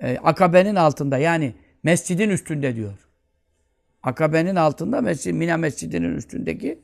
[0.00, 3.08] E, Akabe'nin altında yani mescidin üstünde diyor.
[4.02, 6.78] Akabe'nin altında mescid, Mina Mescidi'nin üstündeki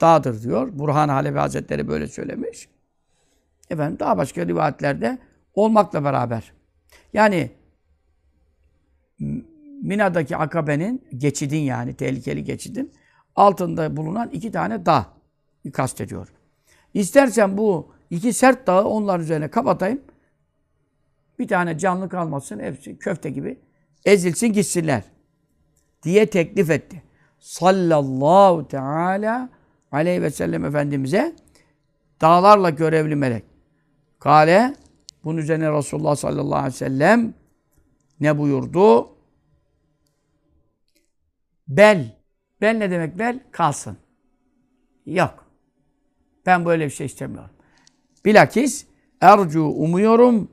[0.00, 0.68] dağdır diyor.
[0.72, 2.68] Burhan Halebi Hazretleri böyle söylemiş.
[3.70, 5.18] Efendim daha başka rivayetlerde
[5.54, 6.52] olmakla beraber.
[7.12, 7.50] Yani
[9.82, 12.92] Mina'daki akabenin, geçidin yani tehlikeli geçidin
[13.36, 15.06] altında bulunan iki tane dağ
[15.72, 16.28] kastediyor.
[16.94, 20.00] İstersen bu iki sert dağı onlar üzerine kapatayım.
[21.38, 23.58] Bir tane canlı kalmasın, hepsi köfte gibi
[24.04, 25.02] ezilsin gitsinler
[26.02, 27.02] diye teklif etti.
[27.38, 29.48] Sallallahu teala
[29.92, 31.36] aleyhi ve sellem Efendimiz'e
[32.20, 33.44] dağlarla görevli melek.
[34.26, 34.74] Kale
[35.24, 37.34] bunun üzerine Resulullah sallallahu aleyhi ve sellem
[38.20, 39.08] ne buyurdu?
[41.68, 42.16] Bel.
[42.60, 43.40] Bel ne demek bel?
[43.50, 43.96] Kalsın.
[45.06, 45.46] Yok.
[46.46, 47.50] Ben böyle bir şey istemiyorum.
[48.24, 48.86] Bilakis
[49.20, 50.48] ercu umuyorum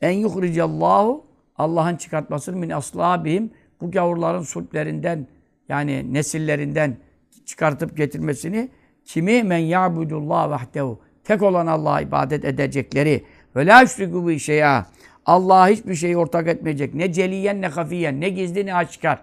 [0.00, 5.26] en yuhricallahu Allah'ın çıkartmasını min aslabihim bu gavurların sulplerinden
[5.68, 6.96] yani nesillerinden
[7.46, 8.70] çıkartıp getirmesini
[9.04, 13.24] kimi men ya'budullah vahdehu tek olan Allah'a ibadet edecekleri
[13.56, 14.86] ve la yüşriku bi şey'a
[15.26, 16.94] Allah'a hiçbir şeyi ortak etmeyecek.
[16.94, 19.22] Ne celiyen ne hafiyen, ne gizli ne açıkar.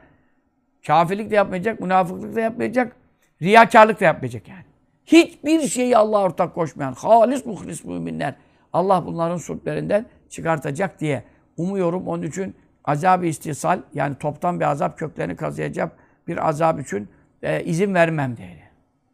[0.88, 2.96] Kafirlik de yapmayacak, münafıklık da yapmayacak,
[3.42, 4.64] riyakarlık da yapmayacak yani.
[5.06, 8.36] Hiçbir şeyi Allah'a ortak koşmayan, halis muhlis müminler
[8.74, 11.24] Allah bunların sulplerinden çıkartacak diye
[11.58, 12.08] umuyorum.
[12.08, 15.92] Onun için azab-ı istisal yani toptan bir azap köklerini kazıyacak
[16.28, 17.10] bir azap için
[17.44, 18.64] e, izin vermem dedi.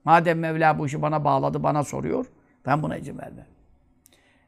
[0.06, 2.26] Madem Mevla bu işi bana bağladı, bana soruyor,
[2.66, 3.46] ben buna izin vermem.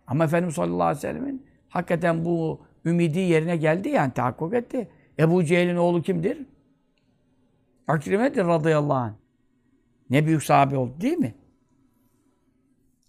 [0.07, 4.87] Ama Efendimiz sallallahu aleyhi ve sellemin hakikaten bu ümidi yerine geldi yani tahakkuk etti.
[5.19, 6.37] Ebu Cehil'in oğlu kimdir?
[7.87, 9.13] Akrime'dir radıyallahu anh.
[10.09, 11.35] Ne büyük sahabe oldu değil mi?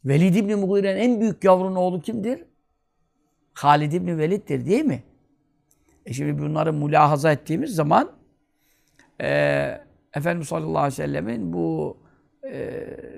[0.04, 2.44] Velid İbni Mughire'nin en büyük yavrunun oğlu kimdir?
[3.52, 5.02] Halid İbni Velid'dir değil mi?
[6.06, 8.10] E şimdi bunları mülahaza ettiğimiz zaman
[9.20, 9.28] e,
[10.14, 11.96] Efendimiz sallallahu aleyhi ve sellemin bu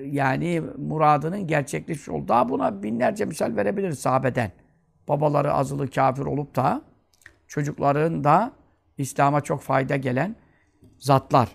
[0.05, 2.27] yani muradının gerçekleşmiş oldu.
[2.27, 4.51] Daha buna binlerce misal verebiliriz sahabeden.
[5.07, 6.81] Babaları azılı kafir olup da
[7.47, 8.51] çocukların da
[8.97, 10.35] İslam'a çok fayda gelen
[10.97, 11.49] zatlar.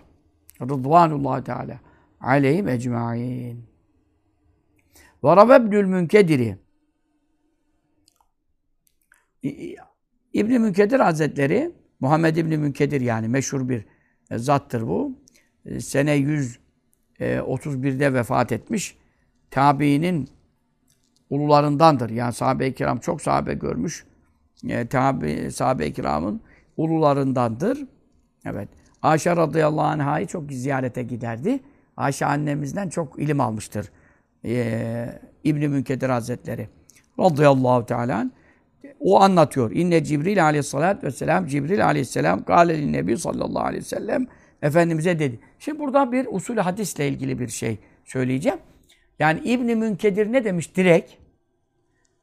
[0.61, 1.79] Rıdvanullah Teala
[2.21, 3.65] aleyhim ecmaîn.
[5.23, 6.57] Ve Rabebnül Münkedir'i
[10.33, 13.85] İbn Münkedir Hazretleri Muhammed İbn Münkedir yani meşhur bir
[14.31, 15.19] e, zattır bu.
[15.65, 16.64] E, sene 131'de
[17.19, 17.41] e,
[18.13, 18.97] vefat etmiş.
[19.51, 20.29] Tabiinin
[21.29, 22.09] ulularındandır.
[22.09, 24.05] Yani sahabe-i kiram çok sahabe görmüş.
[24.67, 26.41] E, tabi, sahabe-i kiramın
[26.77, 27.85] ulularındandır.
[28.45, 28.69] Evet.
[29.01, 31.59] Ayşe radıyallahu anh'ı çok ziyarete giderdi.
[31.97, 33.91] Ayşe annemizden çok ilim almıştır.
[34.45, 36.69] Ee, İbn-i Münkedir Hazretleri.
[37.19, 38.31] Radıyallahu teala
[38.99, 39.71] O anlatıyor.
[39.71, 44.27] İnne Cibril aleyhissalatü vesselam Cibril aleyhisselam gâleli nebi sallallahu aleyhi ve sellem
[44.65, 45.39] Efendimiz'e dedi.
[45.59, 48.59] Şimdi burada bir usul hadisle ilgili bir şey söyleyeceğim.
[49.19, 51.11] Yani İbn-i Münkedir ne demiş direkt?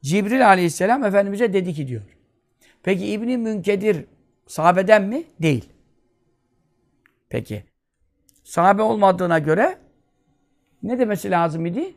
[0.02, 2.02] Cibril aleyhisselam Efendimiz'e dedi ki diyor.
[2.82, 4.04] Peki İbn-i Münkedir
[4.46, 5.24] sahabeden mi?
[5.42, 5.68] Değil.
[7.28, 7.64] Peki.
[8.44, 9.78] Sahabe olmadığına göre
[10.82, 11.94] ne demesi lazım idi?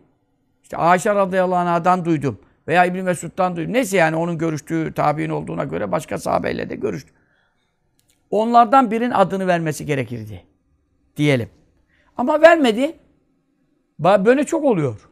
[0.64, 2.40] İşte Ayşe radıyallahu anh'dan duydum.
[2.68, 3.74] Veya İbn Mesud'dan duydum.
[3.74, 7.12] Neyse yani onun görüştüğü tabi'in olduğuna göre başka sahabeyle de görüştü.
[8.30, 10.46] Onlardan birinin adını vermesi gerekirdi.
[11.18, 11.50] Diyelim.
[12.18, 13.00] Ama vermedi.
[14.00, 15.10] Böyle çok oluyor.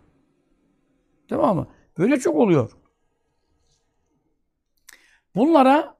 [1.28, 1.68] Tamam mı?
[1.98, 2.72] Böyle çok oluyor.
[5.36, 5.98] Bunlara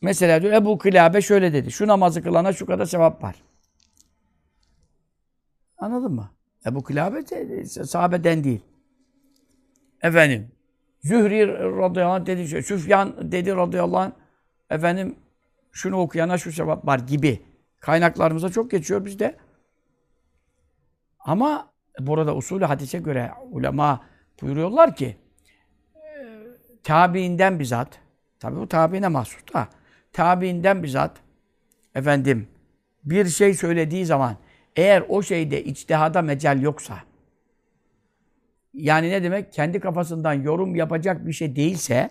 [0.00, 1.70] mesela diyor Ebu Kilabe şöyle dedi.
[1.70, 3.36] Şu namazı kılana şu kadar sevap var.
[5.78, 6.30] Anladın mı?
[6.66, 8.60] Ebu Kilabe de, sahabeden değil.
[10.02, 10.52] Efendim,
[11.02, 14.12] Zühri radıyallahu anh dedi, Süfyan dedi radıyallahu anh,
[14.70, 15.16] efendim
[15.78, 17.42] şunu okuyana şu sevap var gibi.
[17.80, 19.36] Kaynaklarımıza çok geçiyor bizde.
[21.20, 24.04] Ama burada usulü hadise göre ulema
[24.42, 25.16] buyuruyorlar ki
[26.82, 27.98] tabiinden bizzat
[28.40, 29.68] tabi bu tabiine mahsus da
[30.12, 31.16] tabiinden bizzat
[31.94, 32.48] efendim
[33.04, 34.36] bir şey söylediği zaman
[34.76, 36.98] eğer o şeyde içtihada mecal yoksa,
[38.74, 39.52] yani ne demek?
[39.52, 42.10] Kendi kafasından yorum yapacak bir şey değilse,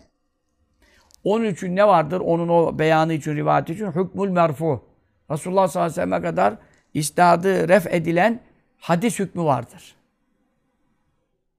[1.28, 2.20] onun için ne vardır?
[2.20, 4.84] Onun o beyanı için, rivayeti için hükmül merfu.
[5.32, 6.54] Resulullah sallallahu aleyhi ve sellem'e kadar
[6.94, 8.40] istihadı ref edilen
[8.78, 9.96] hadis hükmü vardır.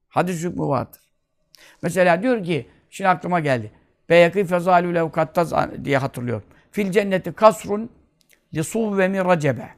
[0.09, 1.01] Hadis hükmü vardır.
[1.83, 3.73] Mesela diyor ki, şimdi aklıma geldi.
[4.09, 6.45] Beyakî fezalü levkatta diye hatırlıyorum.
[6.71, 7.91] Fil cenneti kasrun
[8.55, 9.69] li suvve min recebe.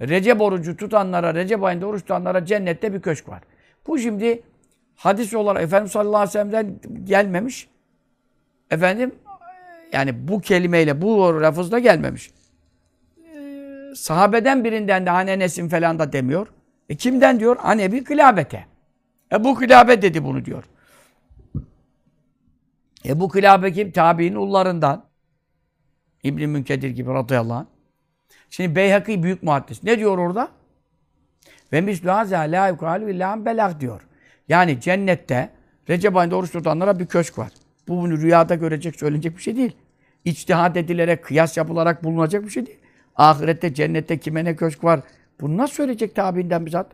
[0.00, 3.42] Recep orucu tutanlara, Recep ayında oruç tutanlara cennette bir köşk var.
[3.86, 4.42] Bu şimdi
[4.96, 7.73] hadis olarak Efendimiz sallallahu aleyhi ve sellem'den gelmemiş.
[8.74, 9.14] Efendim
[9.92, 12.30] yani bu kelimeyle, bu lafızla gelmemiş.
[13.94, 16.46] Sahabeden birinden de hani Enes'in falan da demiyor.
[16.88, 17.56] E kimden diyor?
[17.62, 18.66] Anebi Kılabete.
[19.32, 20.64] Ebu Kılabe dedi bunu diyor.
[23.06, 23.90] Ebu Kılabe kim?
[23.90, 25.04] Tabi'nin ullarından.
[26.22, 27.66] İbn-i Münkedir gibi radıyallahu anh.
[28.50, 29.82] Şimdi Beyhaki büyük muhaddis.
[29.82, 30.48] Ne diyor orada?
[31.72, 34.06] Ve mislü hazâ lâ yukâlu illâhen belag diyor.
[34.48, 35.50] Yani cennette
[35.88, 37.48] Recep ayında oruç tutanlara bir köşk var.
[37.88, 39.76] Bu bunu rüyada görecek, söylenecek bir şey değil.
[40.24, 42.78] İçtihat edilerek, kıyas yapılarak bulunacak bir şey değil.
[43.16, 45.00] Ahirette, cennette kime ne köşk var?
[45.40, 46.86] Bunu nasıl söyleyecek tabiinden bizzat?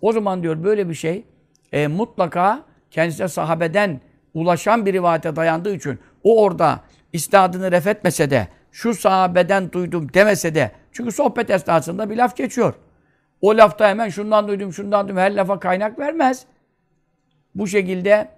[0.00, 1.24] O zaman diyor böyle bir şey
[1.72, 4.00] e, mutlaka kendisine sahabeden
[4.34, 6.80] ulaşan bir rivayete dayandığı için o orada
[7.12, 7.86] istihadını ref
[8.30, 12.74] de şu sahabeden duydum demese de çünkü sohbet esnasında bir laf geçiyor.
[13.40, 16.44] O lafta hemen şundan duydum, şundan duydum her lafa kaynak vermez.
[17.54, 18.28] Bu şekilde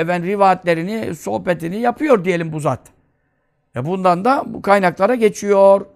[0.00, 2.80] efendim rivayetlerini, sohbetini yapıyor diyelim bu zat.
[3.76, 5.86] E bundan da bu kaynaklara geçiyor.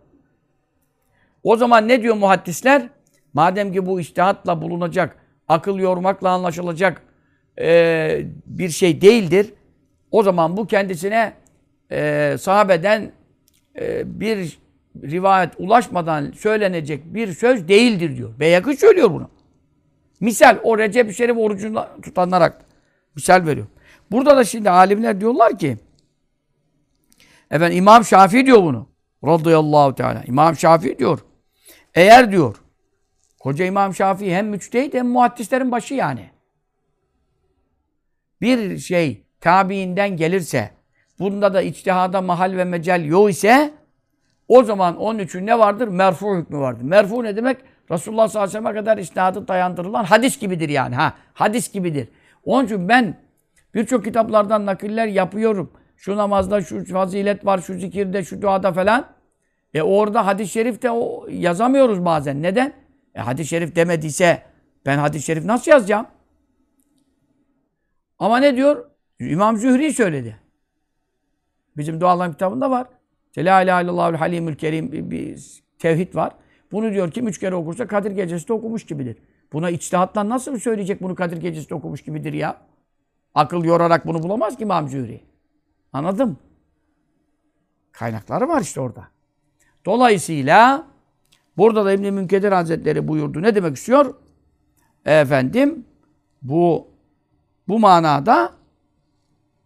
[1.42, 2.88] O zaman ne diyor muhaddisler?
[3.34, 5.16] Madem ki bu iştihatla bulunacak,
[5.48, 7.02] akıl yormakla anlaşılacak
[7.58, 9.54] e, bir şey değildir.
[10.10, 11.32] O zaman bu kendisine
[11.92, 13.12] e, sahabeden
[13.80, 14.58] e, bir
[15.02, 18.30] rivayet ulaşmadan söylenecek bir söz değildir diyor.
[18.40, 19.30] Beyakı söylüyor bunu.
[20.20, 22.58] Misal o Recep-i Şerif orucunu tutanlara
[23.16, 23.66] misal veriyor.
[24.10, 25.78] Burada da şimdi alimler diyorlar ki
[27.50, 28.88] Efendim İmam Şafii diyor bunu.
[29.24, 30.22] Radıyallahu teala.
[30.26, 31.18] İmam Şafii diyor.
[31.94, 32.56] Eğer diyor
[33.40, 36.30] koca İmam Şafii hem müçtehit hem muhaddislerin başı yani.
[38.40, 40.70] Bir şey tabiinden gelirse
[41.18, 43.74] bunda da içtihada mahal ve mecel yok ise
[44.48, 45.88] o zaman onun için ne vardır?
[45.88, 46.82] Merfu hükmü vardır.
[46.82, 47.56] Merfu ne demek?
[47.90, 50.94] Resulullah sallallahu aleyhi ve sellem'e kadar isnadı dayandırılan hadis gibidir yani.
[50.94, 52.08] Ha, hadis gibidir.
[52.44, 53.23] Onun için ben
[53.74, 55.72] birçok kitaplardan nakiller yapıyorum.
[55.96, 59.06] Şu namazda şu fazilet var, şu zikirde, şu duada falan.
[59.74, 62.42] E orada hadis-i şerifte o yazamıyoruz bazen.
[62.42, 62.72] Neden?
[63.14, 64.42] E hadis-i şerif demediyse
[64.86, 66.06] ben hadis-i şerif nasıl yazacağım?
[68.18, 68.90] Ama ne diyor?
[69.20, 70.36] İmam Zühri söyledi.
[71.76, 72.86] Bizim duaların kitabında var.
[73.38, 76.32] La ilahe halimül kerim bir, tevhid var.
[76.72, 79.16] Bunu diyor kim üç kere okursa Kadir Gecesi'nde okumuş gibidir.
[79.52, 82.56] Buna içtihatla nasıl söyleyecek bunu Kadir Gecesi'nde okumuş gibidir ya?
[83.34, 85.20] Akıl yorarak bunu bulamaz ki İmam Zühri.
[85.92, 86.38] Anladım.
[87.92, 89.04] Kaynakları var işte orada.
[89.86, 90.86] Dolayısıyla
[91.56, 93.42] burada da İbn-i Münkedir Hazretleri buyurdu.
[93.42, 94.14] Ne demek istiyor?
[95.04, 95.84] Efendim
[96.42, 96.88] bu
[97.68, 98.52] bu manada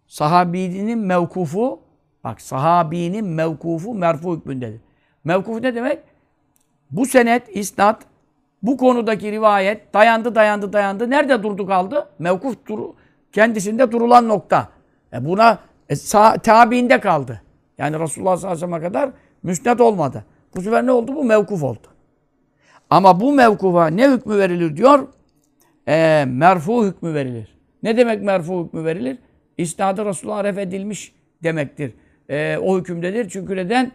[0.06, 1.80] sahabinin mevkufu
[2.24, 4.80] bak sahabinin mevkufu merfu hükmündedir.
[5.24, 5.98] Mevkuf ne demek?
[6.90, 8.02] Bu senet, isnat,
[8.62, 11.10] bu konudaki rivayet dayandı, dayandı, dayandı.
[11.10, 12.08] Nerede durdu kaldı?
[12.18, 12.94] Mevkuf duru,
[13.32, 14.68] kendisinde durulan nokta.
[15.12, 17.42] E buna e, sağ, tabiinde kaldı.
[17.78, 19.10] Yani Resulullah sallallahu aleyhi ve sellem'e kadar
[19.42, 20.24] müsned olmadı.
[20.56, 21.14] Bu sefer ne oldu?
[21.14, 21.86] Bu mevkuf oldu.
[22.90, 25.08] Ama bu mevkufa ne hükmü verilir diyor?
[25.88, 27.58] E, merfu hükmü verilir.
[27.82, 29.18] Ne demek merfu hükmü verilir?
[29.58, 31.12] İsnadı Resulullah'a ref edilmiş
[31.42, 31.94] demektir.
[32.28, 33.28] E, o hükümdedir.
[33.28, 33.92] Çünkü neden?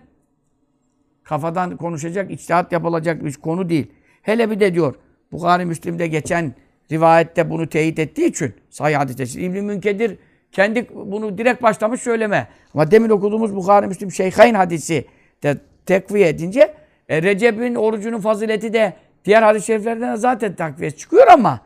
[1.24, 3.92] Kafadan konuşacak, içtihat yapılacak bir konu değil.
[4.22, 4.96] Hele bir de diyor,
[5.32, 6.54] Bukhari Müslim'de geçen
[6.92, 9.42] rivayette bunu teyit ettiği için sahih hadiste.
[9.42, 10.18] İbn-i Münkedir
[10.52, 12.48] kendi bunu direkt başlamış söyleme.
[12.74, 15.06] Ama demin okuduğumuz Bukhari Müslim Şeyhain hadisi
[15.44, 16.74] de tekviye edince
[17.10, 18.94] e, Recep'in orucunun fazileti de
[19.26, 21.60] diğer hadis-i şeriflerden zaten takviye çıkıyor ama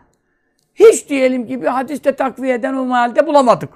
[0.75, 3.69] hiç diyelim ki bir hadiste takviye eden o halde bulamadık.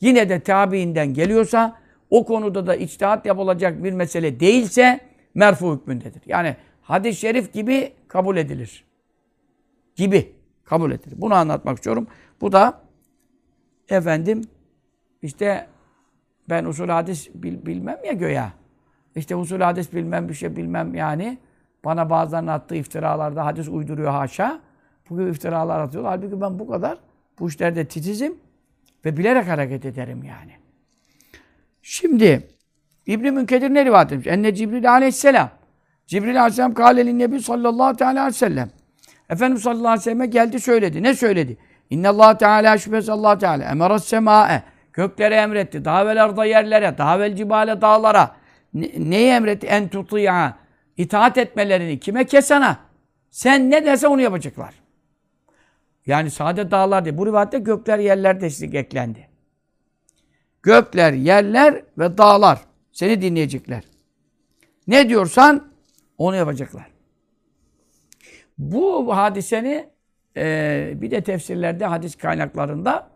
[0.00, 1.76] Yine de tabiinden geliyorsa
[2.10, 5.00] o konuda da içtihat yapılacak bir mesele değilse
[5.34, 6.22] merfu hükmündedir.
[6.26, 8.84] Yani hadis-i şerif gibi kabul edilir.
[9.96, 10.32] Gibi
[10.64, 11.14] kabul edilir.
[11.16, 12.06] Bunu anlatmak istiyorum.
[12.40, 12.80] Bu da
[13.88, 14.42] efendim
[15.22, 15.66] işte
[16.48, 18.52] ben usul hadis bil, bilmem ya göya.
[19.16, 21.38] İşte usul hadis bilmem bir şey bilmem yani.
[21.84, 24.60] Bana bazılarının attığı iftiralarda hadis uyduruyor haşa.
[25.10, 26.12] Bu gibi iftiralar atıyorlar.
[26.12, 26.98] Halbuki ben bu kadar
[27.38, 28.34] bu işlerde titizim
[29.04, 30.52] ve bilerek hareket ederim yani.
[31.82, 32.48] Şimdi
[33.06, 34.26] İbn-i Münkedir ne rivayet etmiş?
[34.26, 35.50] Enne Cibril aleyhisselam.
[36.06, 38.70] Cibril aleyhisselam kâlelin nebi sallallahu aleyhi ve sellem.
[39.30, 41.02] Efendimiz sallallahu aleyhi ve selleme geldi söyledi.
[41.02, 41.56] Ne söyledi?
[41.90, 45.84] İnne Allah Teala şüphesiz Allah Teala emeras sema'e göklere emretti.
[45.84, 48.36] Daha vel arda yerlere, daha vel cibale dağlara.
[48.74, 49.66] Ne, neyi emretti?
[49.66, 50.56] En tuti'a
[50.96, 52.76] itaat etmelerini kime kesana?
[53.30, 54.74] Sen ne derse onu yapacaklar.
[56.06, 57.16] Yani sade dağlar değil.
[57.16, 59.28] Bu rivayette gökler yerler de eklendi.
[60.62, 62.60] Gökler, yerler ve dağlar
[62.92, 63.84] seni dinleyecekler.
[64.86, 65.72] Ne diyorsan
[66.18, 66.91] onu yapacaklar.
[68.70, 69.86] Bu hadiseni
[70.36, 73.10] e, bir de tefsirlerde, hadis kaynaklarında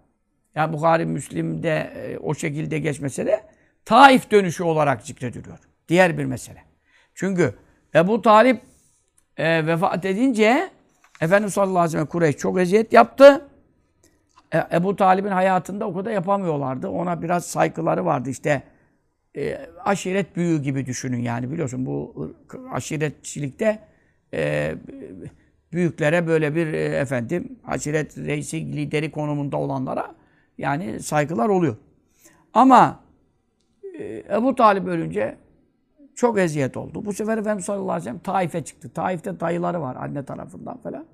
[0.54, 3.40] yani Bukhari, Müslim'de e, o şekilde geçmese de
[3.85, 5.59] Taif dönüşü olarak zikrediliyor.
[5.88, 6.62] Diğer bir mesele.
[7.14, 7.54] Çünkü
[7.94, 8.61] Ebu Talip
[9.37, 10.70] e, vefat edince
[11.20, 13.48] Efendimiz sallallahu aleyhi ve sellem Kureyş çok eziyet yaptı.
[14.54, 16.88] E, Ebu Talib'in hayatında o kadar yapamıyorlardı.
[16.88, 18.62] Ona biraz saygıları vardı işte.
[19.37, 22.14] E, aşiret büyüğü gibi düşünün yani biliyorsun bu
[22.72, 23.78] aşiretçilikte
[24.37, 24.75] e,
[25.72, 30.14] büyüklere böyle bir e, efendim aşiret reisi lideri konumunda olanlara
[30.59, 31.77] yani saygılar oluyor.
[32.53, 33.01] Ama
[33.99, 35.38] e, Ebu Talip ölünce
[36.14, 37.05] çok eziyet oldu.
[37.05, 38.92] Bu sefer Efendimiz sallallahu aleyhi ve sellem Taif'e çıktı.
[38.94, 41.07] Taif'te dayıları var anne tarafından falan.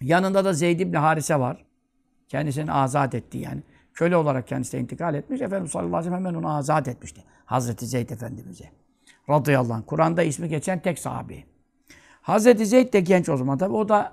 [0.00, 1.64] Yanında da Zeyd ibn Harise var.
[2.28, 3.62] Kendisini azat etti yani.
[3.94, 5.40] Köle olarak kendisi intikal etmiş.
[5.40, 7.24] Efendimiz sallallahu aleyhi ve sellem hemen onu azat etmişti.
[7.44, 8.70] Hazreti Zeyd Efendimiz'e.
[9.30, 9.82] Radıyallahu anh.
[9.86, 11.44] Kur'an'da ismi geçen tek sahabi.
[12.22, 13.74] Hazreti Zeyd de genç o zaman tabi.
[13.74, 14.12] O da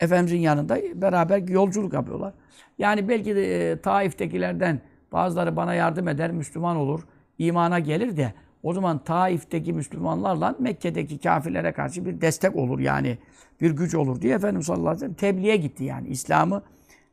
[0.00, 2.34] Efendimizin yanında beraber yolculuk yapıyorlar.
[2.78, 4.80] Yani belki de e, Taif'tekilerden
[5.12, 7.00] bazıları bana yardım eder, Müslüman olur,
[7.38, 13.18] imana gelir de o zaman Taif'teki Müslümanlarla Mekke'deki kafirlere karşı bir destek olur yani
[13.60, 16.08] bir güç olur diye Efendimiz sallallahu aleyhi ve sellem tebliğe gitti yani.
[16.08, 16.62] İslam'ı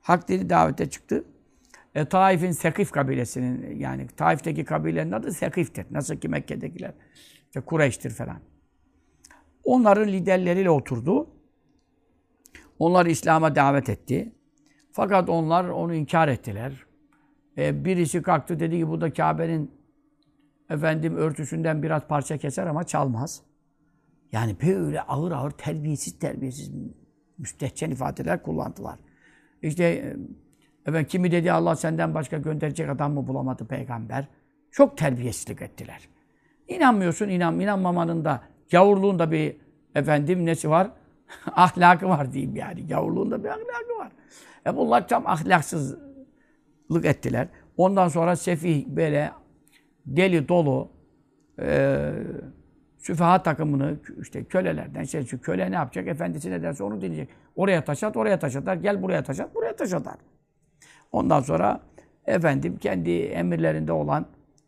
[0.01, 1.23] hak dili davete çıktı.
[1.95, 5.85] E, Taif'in Sekif kabilesinin yani Taif'teki kabilenin adı Sekif'tir.
[5.91, 6.93] Nasıl ki Mekke'dekiler.
[7.45, 8.39] İşte Kureyş'tir falan.
[9.63, 11.29] Onların liderleriyle oturdu.
[12.79, 14.35] Onları İslam'a davet etti.
[14.91, 16.85] Fakat onlar onu inkar ettiler.
[17.57, 19.71] E, birisi kalktı dedi ki bu da Kabe'nin
[20.69, 23.41] efendim örtüsünden biraz parça keser ama çalmaz.
[24.31, 26.71] Yani böyle ağır ağır terbiyesiz terbiyesiz
[27.37, 28.99] müstehcen ifadeler kullandılar.
[29.61, 30.15] İşte
[30.85, 34.27] efendim, kimi dedi Allah senden başka gönderecek adam mı bulamadı peygamber.
[34.71, 36.09] Çok terbiyesizlik ettiler.
[36.67, 39.55] İnanmıyorsun, inan, inanmamanın da gavurluğun da bir
[39.95, 40.91] efendim nesi var?
[41.51, 42.87] ahlakı var diyeyim yani.
[42.87, 44.11] Gavurluğun da bir ahlakı var.
[44.67, 47.47] E bunlar tam ahlaksızlık ettiler.
[47.77, 49.31] Ondan sonra sefih böyle
[50.05, 50.89] deli dolu
[51.59, 52.11] e,
[52.97, 56.07] süfaha takımını işte kölelerden şey şu köle ne yapacak?
[56.07, 57.29] Efendisi ne derse onu dinleyecek.
[57.55, 58.75] Oraya taşat, oraya taşatar.
[58.75, 60.15] Gel buraya taşat, buraya taşatar.
[61.11, 61.79] Ondan sonra
[62.25, 64.25] efendim kendi emirlerinde olan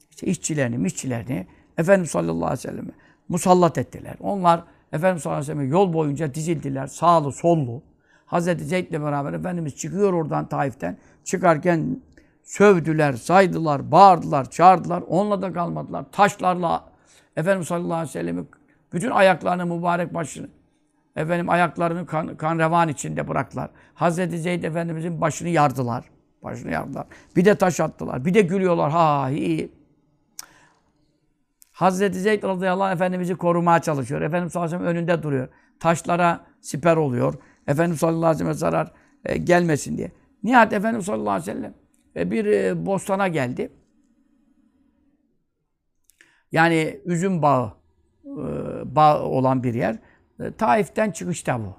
[0.10, 2.92] işte işçilerini, işçilerini Efendimiz sallallahu aleyhi ve selleme
[3.30, 4.16] musallat ettiler.
[4.20, 4.64] Onlar
[4.94, 6.88] Efendimiz sallallahu aleyhi ve yol boyunca dizildiler.
[6.88, 7.82] Sağlı, sollu.
[8.26, 10.98] Hazreti Zeyd'le beraber Efendimiz çıkıyor oradan Taif'ten.
[11.24, 12.02] Çıkarken
[12.44, 15.04] sövdüler, saydılar, bağırdılar, çağırdılar.
[15.08, 16.06] Onunla da kalmadılar.
[16.12, 16.86] Taşlarla
[17.36, 18.44] Efendimiz sallallahu aleyhi ve sellem'i
[18.94, 20.48] bütün ayaklarını mübarek başını
[21.18, 23.70] efendim ayaklarını kan, kan revan içinde bıraktılar.
[23.94, 26.06] Hazreti Zeyd Efendimizin başını yardılar.
[26.48, 27.08] Başını yardılar.
[27.36, 28.26] Bir de taş attılar.
[28.26, 28.92] Bir de gülüyorlar.
[28.92, 29.72] Ha iyi.
[31.72, 34.22] Hazreti Zeyd radıyallahu anh Efendimiz'i korumaya çalışıyor.
[34.22, 35.48] Efendimiz sallallahu aleyhi ve sellem önünde duruyor.
[35.80, 37.34] Taşlara siper oluyor.
[37.68, 38.92] Efendimiz sallallahu aleyhi ve sellem zarar
[39.26, 40.12] e, gelmesin diye.
[40.44, 41.74] Nihayet Efendimiz sallallahu aleyhi ve sellem
[42.16, 43.72] e, bir e, bostana geldi.
[46.52, 47.74] Yani üzüm bağı
[48.26, 50.00] e, bağ olan bir yer.
[50.40, 51.76] E, Taif'ten çıkışta bu.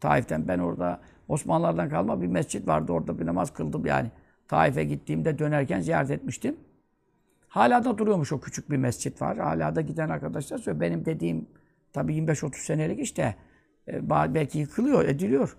[0.00, 1.00] Taif'ten ben orada
[1.32, 2.92] Osmanlılardan kalma bir mescit vardı.
[2.92, 4.10] Orada bir namaz kıldım yani.
[4.48, 6.56] Taif'e gittiğimde dönerken ziyaret etmiştim.
[7.48, 9.38] Hala da duruyormuş o küçük bir mescit var.
[9.38, 10.80] Hala da giden arkadaşlar söylüyor.
[10.80, 11.46] Benim dediğim
[11.92, 13.34] tabii 25-30 senelik işte
[13.88, 15.56] e, belki yıkılıyor, ediliyor.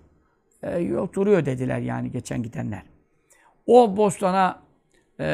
[0.62, 2.82] E, yok duruyor dediler yani geçen gidenler.
[3.66, 4.62] O bostana
[5.20, 5.26] e,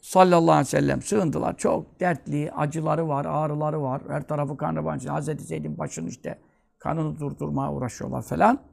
[0.00, 1.56] sallallahu aleyhi ve sellem sığındılar.
[1.56, 4.02] Çok dertli, acıları var, ağrıları var.
[4.08, 5.08] Her tarafı kan revancı.
[5.08, 6.38] Hazreti Zeyd'in başını işte
[6.78, 8.69] kanını durdurmaya uğraşıyorlar falan.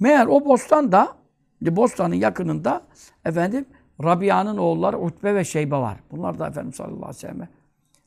[0.00, 1.16] Meğer o bostan da,
[1.60, 2.82] bostanın yakınında
[3.24, 3.66] efendim
[4.04, 5.98] Rabia'nın oğulları Utbe ve Şeybe var.
[6.10, 7.48] Bunlar da Efendimiz sallallahu aleyhi ve selleme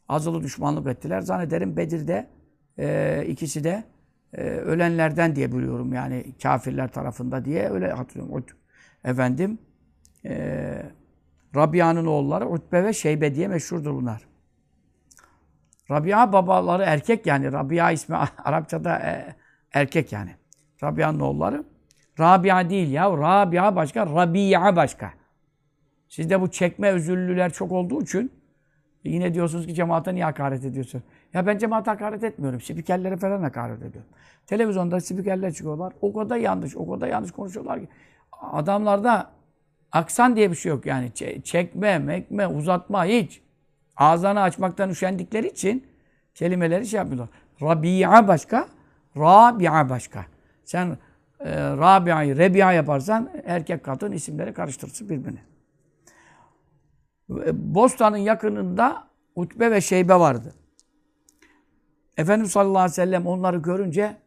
[0.10, 1.22] azılı düşmanlık ettiler.
[1.22, 2.28] Zannederim Bedir'de
[2.80, 3.84] e, ikisi de
[4.34, 8.46] e, ölenlerden diye biliyorum yani kafirler tarafında diye öyle hatırlıyorum.
[9.04, 9.60] Efendim
[10.26, 10.84] e,
[11.56, 14.28] Rabia'nın oğulları Utbe ve Şeybe diye meşhurdur bunlar.
[15.92, 17.52] Rabia babaları erkek yani.
[17.52, 19.36] Rabia ismi Arapçada e,
[19.74, 20.36] erkek yani.
[20.84, 21.64] Rabia'nın oğulları.
[22.20, 23.18] Rabia değil ya.
[23.18, 25.14] Rabia başka, Rabia başka.
[26.10, 28.32] Sizde bu çekme özürlüler çok olduğu için
[29.04, 31.04] yine diyorsunuz ki cemaate niye hakaret ediyorsun?
[31.34, 32.62] Ya ben cemaate hakaret etmiyorum.
[32.62, 34.10] Spikerlere falan hakaret ediyorum.
[34.48, 35.94] Televizyonda spikerler çıkıyorlar.
[36.02, 37.88] O kadar yanlış, o kadar yanlış konuşuyorlar ki.
[38.42, 39.32] Adamlarda
[39.92, 41.12] aksan diye bir şey yok yani.
[41.44, 43.42] Çekme, mekme, uzatma hiç.
[43.98, 45.88] Ağzını açmaktan üşendikleri için
[46.36, 47.30] kelimeleri şey yapıyorlar.
[47.62, 48.68] Rabia başka,
[49.18, 50.26] Rabia başka.
[50.64, 50.98] Sen
[51.40, 55.40] e, Rabia'yı Rebi'a yaparsan erkek kadın isimleri karıştırırsın birbirine.
[57.54, 60.54] Bostan'ın yakınında Utbe ve Şeybe vardı.
[62.18, 64.18] Efendimiz sallallahu aleyhi ve sellem onları görünce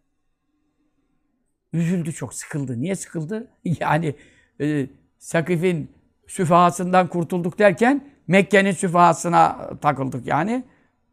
[1.73, 2.81] üzüldü çok, sıkıldı.
[2.81, 3.49] Niye sıkıldı?
[3.81, 4.15] Yani
[4.61, 4.87] e,
[5.19, 5.91] Sakif'in
[6.27, 10.65] süfahasından kurtulduk derken Mekke'nin süfahasına takıldık yani.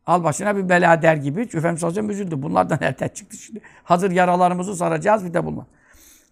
[0.06, 1.42] Al başına bir bela der gibi.
[1.42, 2.42] Efendimiz sallallahu aleyhi ve sellem üzüldü.
[2.42, 3.62] Bunlardan nereden çıktı şimdi?
[3.84, 5.66] Hazır yaralarımızı saracağız bir de bunlar.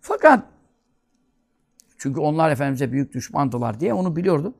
[0.07, 0.43] Fakat
[1.97, 4.53] çünkü onlar Efendimiz'e büyük düşmandılar diye onu biliyordum.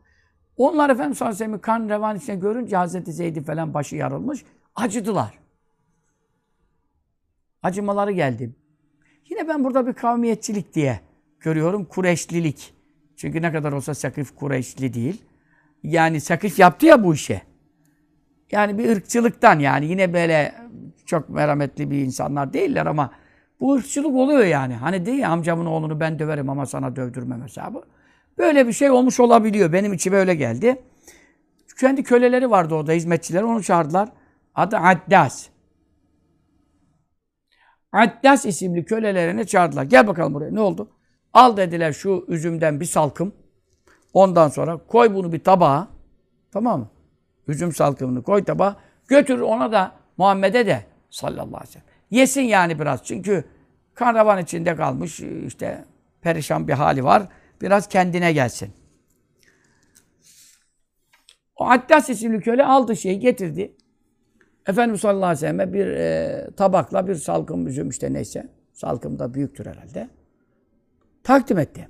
[0.57, 4.45] Onlar Efendimiz sallallahu kan revan içine görünce Hazreti Zeyd'in falan başı yarılmış.
[4.75, 5.39] Acıdılar.
[7.63, 8.55] Acımaları geldi.
[9.29, 10.99] Yine ben burada bir kavmiyetçilik diye
[11.39, 11.85] görüyorum.
[11.85, 12.73] Kureşlilik.
[13.15, 15.25] Çünkü ne kadar olsa Sakif Kureyşli değil.
[15.83, 17.41] Yani Sakif yaptı ya bu işe.
[18.51, 20.55] Yani bir ırkçılıktan yani yine böyle
[21.05, 23.11] çok merhametli bir insanlar değiller ama
[23.59, 24.73] bu ırkçılık oluyor yani.
[24.75, 27.81] Hani değil amcamın oğlunu ben döverim ama sana dövdürmem hesabı.
[28.37, 29.73] Böyle bir şey olmuş olabiliyor.
[29.73, 30.81] Benim içime öyle geldi.
[31.79, 33.41] Kendi köleleri vardı orada, hizmetçiler.
[33.41, 34.09] Onu çağırdılar.
[34.55, 35.49] Adı Addas.
[37.91, 39.83] Addas isimli kölelerini çağırdılar.
[39.83, 40.51] Gel bakalım buraya.
[40.51, 40.89] Ne oldu?
[41.33, 43.33] Al dediler şu üzümden bir salkım.
[44.13, 45.87] Ondan sonra koy bunu bir tabağa.
[46.51, 46.89] Tamam mı?
[47.47, 48.75] Üzüm salkımını koy tabağa.
[49.07, 51.94] Götür ona da Muhammed'e de sallallahu aleyhi ve sellem.
[52.11, 53.03] Yesin yani biraz.
[53.03, 53.43] Çünkü
[53.93, 55.85] karavan içinde kalmış işte
[56.21, 57.27] perişan bir hali var.
[57.61, 58.73] Biraz kendine gelsin.
[61.55, 63.75] O Attas isimli köle aldı şeyi getirdi.
[64.67, 68.47] Efendimiz sallallahu aleyhi ve selleme bir e, tabakla bir salkım üzüm işte neyse.
[68.73, 70.09] Salkım da büyüktür herhalde.
[71.23, 71.89] Takdim etti.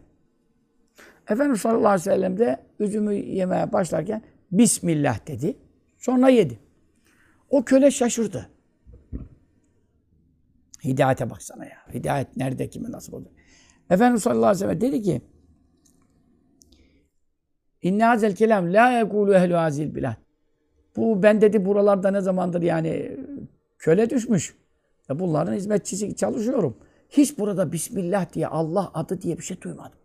[1.30, 5.58] Efendimiz sallallahu aleyhi ve sellem de üzümü yemeye başlarken Bismillah dedi.
[5.98, 6.60] Sonra yedi.
[7.50, 8.50] O köle şaşırdı.
[10.86, 11.78] Hidayete baksana ya.
[11.94, 13.34] Hidayet nerede kime nasıl olacak?
[13.90, 15.22] Efendimiz sallallahu aleyhi ve sellem dedi ki
[17.82, 20.16] İnne hazel kelam la yekulu ehlu hazil bilad.
[20.96, 23.18] Bu ben dedi buralarda ne zamandır yani
[23.80, 24.56] köle düşmüş.
[25.10, 26.78] Ya bunların hizmetçisi çalışıyorum.
[27.10, 30.00] Hiç burada Bismillah diye Allah adı diye bir şey duymadım.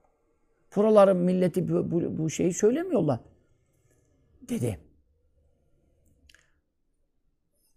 [0.76, 3.20] Buraların milleti bu, bu, bu şeyi söylemiyorlar.
[4.48, 4.78] Dedi.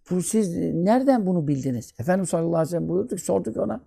[0.09, 1.93] Bu siz nereden bunu bildiniz?
[1.99, 3.81] Efendimiz sallallahu aleyhi ve sellem buyurduk, sorduk ona.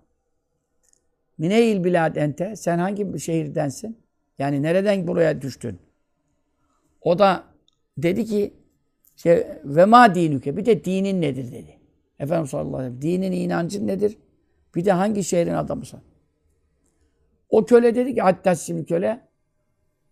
[1.37, 3.97] Mineyil bilad ente, sen hangi şehirdensin?
[4.39, 5.79] Yani nereden buraya düştün?
[7.01, 7.43] O da
[7.97, 8.53] dedi ki,
[9.15, 11.79] işte, ve ma dinüke, bir de dinin nedir dedi.
[12.19, 14.17] Efendimiz sallallahu aleyhi ve sellem, dinin inancın nedir?
[14.75, 16.01] Bir de hangi şehrin adamısın?
[17.49, 19.27] O köle dedi ki, hatta şimdi köle,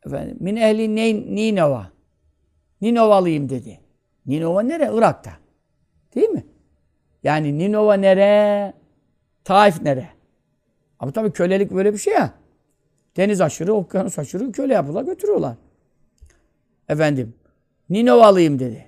[0.06, 0.96] efendim, min ehli
[1.36, 1.92] Ninova.
[2.82, 3.80] Ninovalıyım dedi.
[4.26, 4.90] Ninova nere?
[4.94, 5.45] Irak'ta.
[6.16, 6.46] Değil mi?
[7.24, 8.74] Yani Ninova nere?
[9.44, 10.10] Taif nere?
[11.00, 12.34] Ama tabii kölelik böyle bir şey ya.
[13.18, 15.56] Deniz aşırı, okyanus aşırı köle yapıyorlar, götürüyorlar.
[16.90, 17.34] Efendim,
[17.90, 18.86] Ninovalıyım dedi.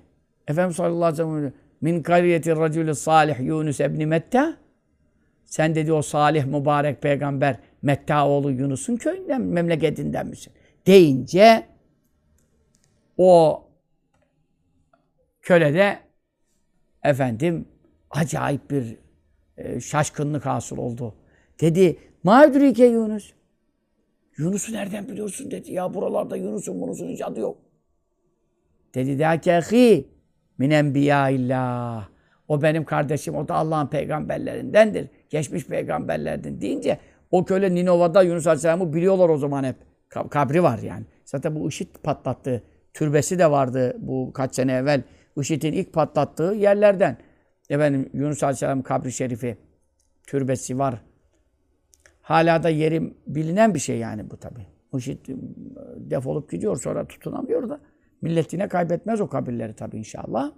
[0.48, 4.58] Efendim sallallahu aleyhi ve sellem min kariyeti racülü salih Yunus ebni Metta
[5.46, 10.54] sen dedi o salih mübarek peygamber Metta oğlu Yunus'un köyünden, memleketinden misin?
[10.86, 11.66] Deyince
[13.18, 13.64] o
[15.42, 16.00] köle de
[17.04, 17.66] efendim
[18.10, 18.98] acayip bir
[19.58, 21.16] e, şaşkınlık hasıl oldu.
[21.62, 23.34] Dedi, Mağdurike Yunus.
[24.38, 25.74] Yunus'u nereden biliyorsun dedi.
[25.74, 27.58] Ya buralarda Yunus'un Yunus'un hiç adı yok.
[28.94, 30.08] Dedi dâkehi
[30.58, 32.10] min enbiyâillah.
[32.48, 35.08] O benim kardeşim, o da Allah'ın peygamberlerindendir.
[35.30, 37.00] Geçmiş peygamberlerden deyince
[37.32, 39.76] o köle Ninova'da Yunus Aleyhisselam'ı biliyorlar o zaman hep.
[40.30, 41.06] Kabri var yani.
[41.26, 42.64] Zaten bu IŞİD patlattı.
[42.94, 45.04] Türbesi de vardı bu kaç sene evvel.
[45.38, 47.18] IŞİD'in ilk patlattığı yerlerden.
[47.70, 49.58] Efendim Yunus Aleyhisselam kabri şerifi,
[50.28, 51.02] türbesi var.
[52.22, 54.60] Hala da yeri bilinen bir şey yani bu tabi.
[54.98, 55.18] IŞİD
[55.98, 57.82] defolup gidiyor sonra tutunamıyor da.
[58.22, 60.52] Milletine kaybetmez o kabirleri tabi inşallah.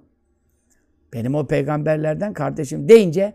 [1.14, 3.34] Benim o peygamberlerden kardeşim deyince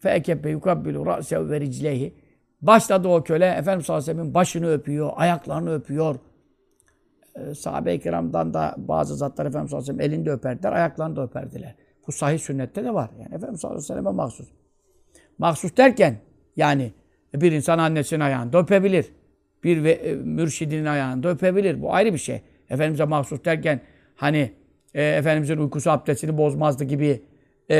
[0.00, 2.14] fekebbe yukabbilu ra'sev ve riclehi
[2.62, 6.16] başladı o köle Efendimiz sallallahu başını öpüyor, ayaklarını öpüyor.
[7.38, 11.22] Ee, Sahabe-i kiramdan da bazı zatlar Efendimiz sallallahu aleyhi ve sellem elinde öperdiler, ayaklarını da
[11.22, 11.74] öperdiler.
[12.06, 13.10] Bu sahih sünnette de var.
[13.18, 14.48] Yani Efendimiz sallallahu aleyhi ve sellem'e mahsus.
[15.38, 16.16] Mahsus derken
[16.56, 16.92] yani
[17.34, 19.06] bir insan annesinin ayağını öpebilir.
[19.64, 21.82] Bir ve, e, mürşidinin ayağını öpebilir.
[21.82, 22.42] Bu ayrı bir şey.
[22.70, 23.80] Efendimiz'e mahsus derken
[24.16, 24.52] hani
[24.94, 27.22] e, Efendimiz'in uykusu abdestini bozmazdı gibi
[27.70, 27.76] e,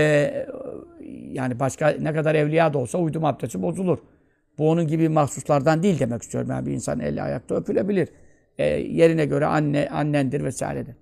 [1.32, 3.98] yani başka ne kadar evliya da olsa uydum abdesti bozulur.
[4.58, 6.50] Bu onun gibi mahsuslardan değil demek istiyorum.
[6.50, 8.08] Yani bir insan eli ayakta öpülebilir.
[8.58, 10.96] E, yerine göre anne annendir vesairedir.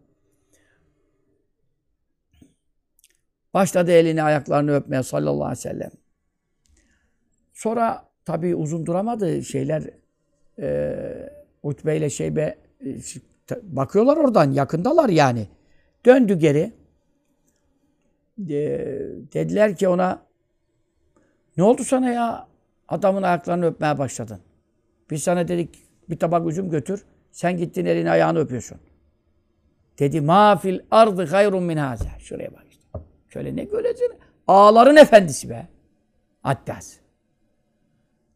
[3.55, 5.91] Başladı elini ayaklarını öpmeye sallallahu aleyhi ve sellem.
[7.55, 9.83] Sonra tabii uzun duramadı şeyler
[10.59, 10.97] e,
[11.63, 12.97] Utbe ile Şeybe e,
[13.63, 15.49] bakıyorlar oradan yakındalar yani.
[16.07, 16.73] Döndü geri.
[18.49, 18.59] E,
[19.33, 20.23] dediler ki ona
[21.57, 22.49] ne oldu sana ya?
[22.89, 24.41] Adamın ayaklarını öpmeye başladın.
[25.11, 27.05] Biz sana dedik bir tabak üzüm götür.
[27.37, 28.79] Sen gittin elini ayağını öpüyorsun.
[29.99, 32.19] Dedi ma fil ardı hayrun min haza.
[32.19, 32.83] Şuraya bak işte.
[33.29, 34.19] Şöyle ne göreceksin?
[34.47, 35.69] Ağların efendisi be.
[36.45, 36.97] Attas.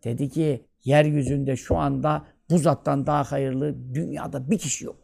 [0.05, 4.97] Dedi ki yeryüzünde şu anda bu zattan daha hayırlı dünyada bir kişi yok.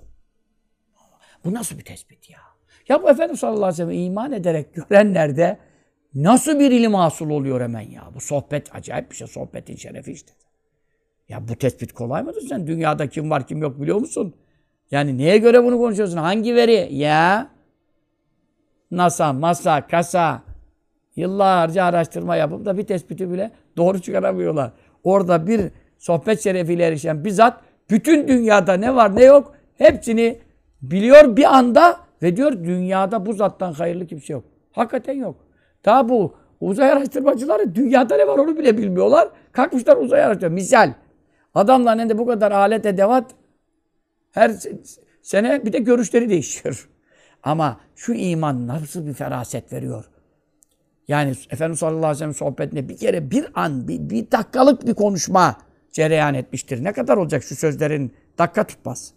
[1.45, 2.41] Bu nasıl bir tespit ya?
[2.89, 5.59] Ya bu Efendimiz sallallahu aleyhi ve sellem iman ederek görenlerde
[6.15, 8.11] nasıl bir ilim hasıl oluyor hemen ya?
[8.15, 9.27] Bu sohbet acayip bir şey.
[9.27, 10.33] Sohbetin şerefi işte.
[11.29, 12.67] Ya bu tespit kolay mıdır sen?
[12.67, 14.35] Dünyada kim var kim yok biliyor musun?
[14.91, 16.17] Yani neye göre bunu konuşuyorsun?
[16.17, 16.89] Hangi veri?
[16.95, 17.49] Ya
[18.91, 20.43] NASA, MASA, KASA
[21.17, 24.73] yıllarca araştırma yapıp da bir tespiti bile doğru çıkaramıyorlar.
[25.05, 25.61] Orada bir
[25.99, 27.61] sohbet şerefiyle erişen bizzat
[27.91, 30.39] bütün dünyada ne var ne yok hepsini
[30.83, 34.45] biliyor bir anda ve diyor dünyada bu zattan hayırlı kimse yok.
[34.73, 35.37] Hakikaten yok.
[35.85, 39.29] Daha bu uzay araştırmacıları dünyada ne var onu bile bilmiyorlar.
[39.53, 40.53] Kalkmışlar uzay araştırıyor.
[40.53, 40.93] Misal
[41.57, 43.35] adamların elinde bu kadar alet edevat
[44.31, 44.53] her
[45.23, 46.89] sene bir de görüşleri değişiyor.
[47.43, 50.05] Ama şu iman nasıl bir feraset veriyor.
[51.09, 54.95] Yani Efendimiz sallallahu aleyhi ve sellem sohbetinde bir kere bir an, bir, bir dakikalık bir
[54.95, 55.57] konuşma
[55.93, 56.85] cereyan etmiştir.
[56.85, 59.15] Ne kadar olacak şu sözlerin dakika tutmaz.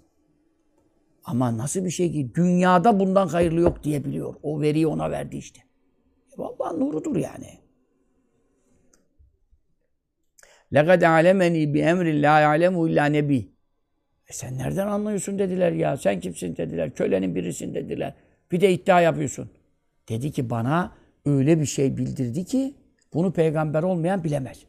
[1.26, 4.36] Ama nasıl bir şey ki dünyada bundan hayırlı yok diyebiliyor.
[4.44, 5.62] O veriyi ona verdi işte.
[6.34, 7.60] E vallahi nurudur yani.
[10.73, 13.49] لَقَدْ عَلَمَنِي بِاَمْرٍ لَا يَعْلَمُ illa nebi.
[14.29, 15.97] E sen nereden anlıyorsun dediler ya.
[15.97, 16.95] Sen kimsin dediler.
[16.95, 18.15] Kölenin birisin dediler.
[18.53, 19.51] Bir de iddia yapıyorsun.
[20.09, 20.93] Dedi ki bana
[21.27, 22.75] öyle bir şey bildirdi ki
[23.15, 24.65] bunu peygamber olmayan bilemez.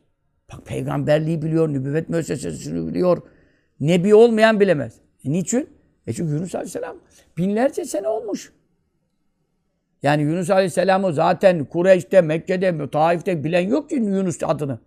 [0.53, 3.21] Bak peygamberliği biliyor, nübüvvet müessesesini biliyor.
[3.79, 4.93] Nebi olmayan bilemez.
[5.25, 5.69] E niçin?
[6.07, 6.97] E çünkü Yunus Aleyhisselam
[7.37, 8.53] binlerce sene olmuş.
[10.03, 14.79] Yani Yunus Aleyhisselam'ı zaten Kureyş'te, Mekke'de, Taif'te bilen yok ki Yunus adını.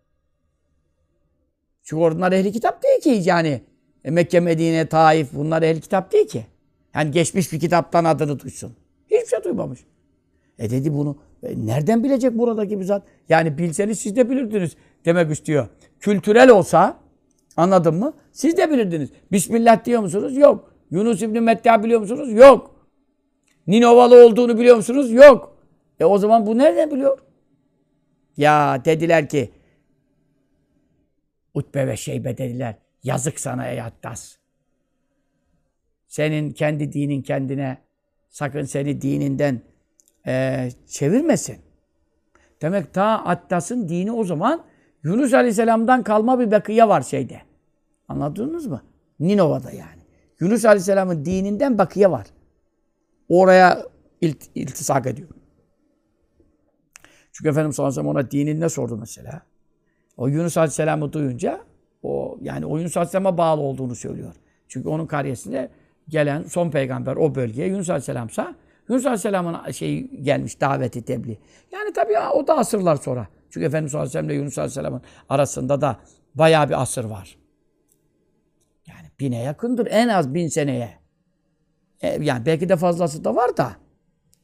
[1.84, 3.61] Çünkü onlar ehli kitap değil ki yani.
[4.05, 6.45] E Mekke, Medine, Taif bunlar ehli kitap değil ki.
[6.95, 8.73] Yani geçmiş bir kitaptan adını duysun.
[9.05, 9.79] Hiçbir şey duymamış.
[10.59, 11.17] E dedi bunu.
[11.43, 13.03] E nereden bilecek buradaki bir zat?
[13.29, 14.75] Yani bilseniz siz de bilirdiniz
[15.05, 15.67] demek istiyor.
[15.99, 16.97] Kültürel olsa
[17.57, 18.13] anladın mı?
[18.31, 19.09] Siz de bilirdiniz.
[19.31, 20.38] Bismillah diyor musunuz?
[20.38, 20.73] Yok.
[20.91, 22.34] Yunus İbni Metta biliyor musunuz?
[22.34, 22.75] Yok.
[23.67, 25.11] Ninovalı olduğunu biliyor musunuz?
[25.11, 25.57] Yok.
[25.99, 27.17] E o zaman bu nereden biliyor?
[28.38, 29.49] Ya dediler ki
[31.53, 32.75] Utbe ve Şeybe dediler.
[33.03, 34.35] Yazık sana ey Attas.
[36.07, 37.77] Senin kendi dinin kendine
[38.29, 39.61] sakın seni dininden
[40.27, 41.57] e, çevirmesin.
[42.61, 44.65] Demek ta Attas'ın dini o zaman
[45.03, 47.41] Yunus Aleyhisselam'dan kalma bir bakıya var şeyde.
[48.07, 48.83] Anladınız mı?
[49.19, 50.01] Ninova'da yani.
[50.39, 52.27] Yunus Aleyhisselam'ın dininden bakıya var.
[53.29, 53.85] Oraya
[54.21, 55.29] ilt iltisak ediyor.
[57.31, 59.41] Çünkü Efendimiz sallallahu aleyhi ve ona dinini ne sordu mesela?
[60.18, 61.61] O Yunus Aleyhisselam'ı duyunca
[62.03, 64.36] o yani o Yunus Aleyhisselam'a bağlı olduğunu söylüyor.
[64.68, 65.70] Çünkü onun kariyesinde
[66.09, 68.55] gelen son peygamber o bölgeye Yunus Aleyhisselam'sa
[68.89, 71.38] Yunus Aleyhisselam'ın şey gelmiş daveti tebliğ.
[71.72, 73.28] Yani tabii o da asırlar sonra.
[73.49, 75.99] Çünkü Efendimiz Aleyhisselam ile Yunus Aleyhisselam'ın arasında da
[76.36, 77.38] bayağı bir asır var.
[78.88, 79.88] Yani bine yakındır.
[79.91, 80.89] En az bin seneye.
[82.01, 83.72] E, yani belki de fazlası da var da.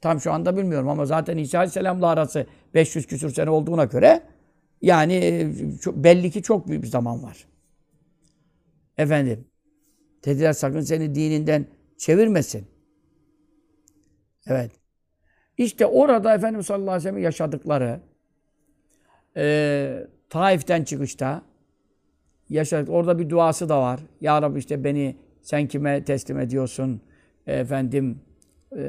[0.01, 4.21] Tam şu anda bilmiyorum ama zaten İsa Aleyhisselam'la arası 500 küsür sene olduğuna göre
[4.81, 5.53] yani e,
[5.93, 7.47] belli ki çok büyük bir zaman var.
[8.97, 9.45] Efendim,
[10.25, 11.65] dediler sakın seni dininden
[11.97, 12.67] çevirmesin.
[14.47, 14.71] Evet.
[15.57, 17.99] İşte orada Efendimiz sallallahu aleyhi ve sellem yaşadıkları
[19.37, 21.41] e, Taif'ten çıkışta
[22.49, 22.89] yaşadık.
[22.89, 23.99] Orada bir duası da var.
[24.21, 27.01] Ya Rabbi işte beni sen kime teslim ediyorsun?
[27.47, 28.21] Efendim
[28.77, 28.81] e,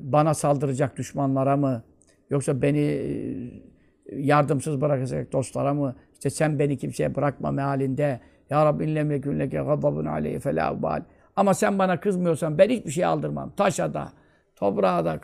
[0.00, 1.84] bana saldıracak düşmanlara mı?
[2.30, 3.71] Yoksa beni e,
[4.12, 5.94] yardımsız bırakacak dostlara mı?
[6.12, 8.20] İşte sen beni kimseye bırakma mealinde.
[8.50, 11.02] Ya Rabbi inlem yekun leke gadabun aleyhi felâ bal.
[11.36, 13.52] Ama sen bana kızmıyorsan ben hiçbir şey aldırmam.
[13.56, 14.12] Taşa da,
[14.56, 15.20] toprağa da,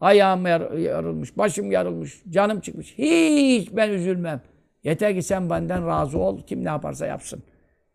[0.00, 0.46] ayağım
[0.78, 2.98] yarılmış, başım yarılmış, canım çıkmış.
[2.98, 4.40] Hiç ben üzülmem.
[4.84, 6.42] Yeter ki sen benden razı ol.
[6.46, 7.42] Kim ne yaparsa yapsın.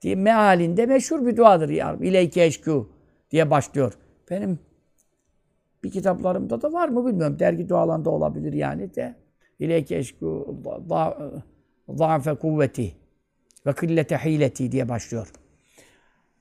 [0.01, 1.97] Diye mealinde meşhur bir duadır ya.
[2.01, 2.85] İleyke eşkû
[3.31, 3.93] diye başlıyor.
[4.29, 4.59] Benim
[5.83, 7.39] bir kitaplarımda da var mı bilmiyorum.
[7.39, 9.15] Dergi dualarında olabilir yani de.
[9.59, 10.45] İleyke eşkû
[11.89, 12.95] zaafe kuvveti
[13.65, 15.31] ve killete hileti diye başlıyor.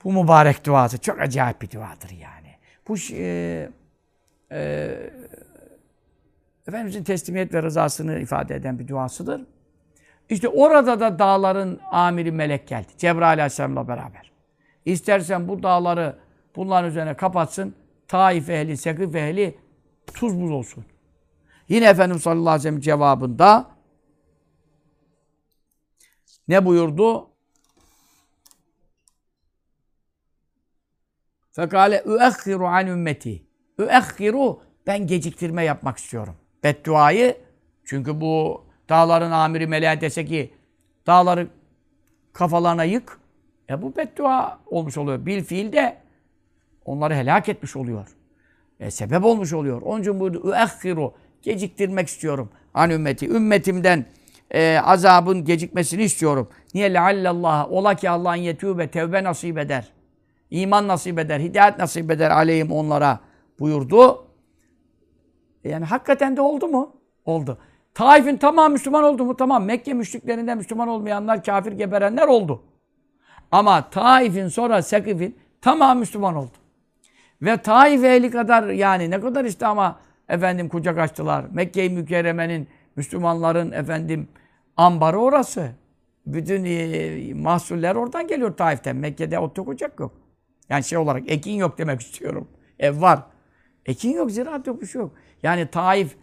[0.05, 2.51] Bu mübarek duası çok acayip bir duadır yani.
[2.89, 3.69] Bu e,
[4.53, 4.91] e,
[6.69, 9.47] Efendimizin teslimiyet ve rızasını ifade eden bir duasıdır.
[10.29, 12.89] İşte orada da dağların amiri melek geldi.
[12.99, 14.33] Cebrail Aleyhisselam'la beraber.
[14.85, 16.17] İstersen bu dağları
[16.57, 17.75] bunların üzerine kapatsın.
[18.09, 19.59] Taif ehli, Sekif ehli
[20.15, 20.85] tuz buz olsun.
[21.69, 23.71] Yine Efendimiz sallallahu aleyhi ve sellem cevabında
[26.49, 27.31] ne buyurdu?
[31.51, 33.47] Fekale üekhiru an ümmeti.
[33.79, 36.37] Üekhiru ben geciktirme yapmak istiyorum.
[36.65, 37.37] Bedduayı
[37.85, 40.55] çünkü bu dağların amiri meleğe dese ki
[41.07, 41.49] dağları
[42.33, 43.21] kafalarına yık.
[43.71, 45.27] E bu beddua olmuş oluyor.
[45.27, 46.03] Bil fiil de
[46.85, 48.17] onları helak etmiş oluyor.
[48.81, 49.83] E, sebep olmuş oluyor.
[49.83, 50.51] Onun için buyurdu.
[50.51, 51.15] Üekhiru.
[51.47, 52.51] Geciktirmek istiyorum.
[52.75, 53.29] An ümmeti.
[53.29, 54.05] Ümmetimden
[54.51, 56.49] e, azabın gecikmesini istiyorum.
[56.75, 56.95] Niye?
[56.95, 57.73] Leallallah.
[57.73, 59.93] Ola ki Allah'ın yetûbe tevbe nasip eder.
[60.51, 61.41] İman nasip eder.
[61.41, 63.21] Hidayet nasip eder aleyhim onlara
[63.61, 64.27] buyurdu.
[65.65, 66.97] E, yani hakikaten de oldu mu?
[67.25, 67.59] Oldu.
[67.95, 69.37] Taif'in tamam Müslüman oldu mu?
[69.37, 69.65] Tamam.
[69.65, 72.63] Mekke müşriklerinden Müslüman olmayanlar, kafir geberenler oldu.
[73.53, 76.57] Ama Taif'in sonra Sekif'in tamam Müslüman oldu.
[77.43, 81.45] Ve Taif ehli kadar yani ne kadar İslam'a efendim kucak açtılar.
[81.53, 84.29] Mekke-i Mükerreme'nin Müslümanların efendim
[84.77, 85.71] ambarı orası.
[86.27, 88.97] Bütün e, mahsuller oradan geliyor Taif'ten.
[88.97, 90.13] Mekke'de ot yok, yok.
[90.69, 92.49] Yani şey olarak ekin yok demek istiyorum.
[92.79, 93.23] Ev var.
[93.87, 95.13] Ekin yok, ziraat yok, bir şey yok.
[95.43, 96.17] Yani Taif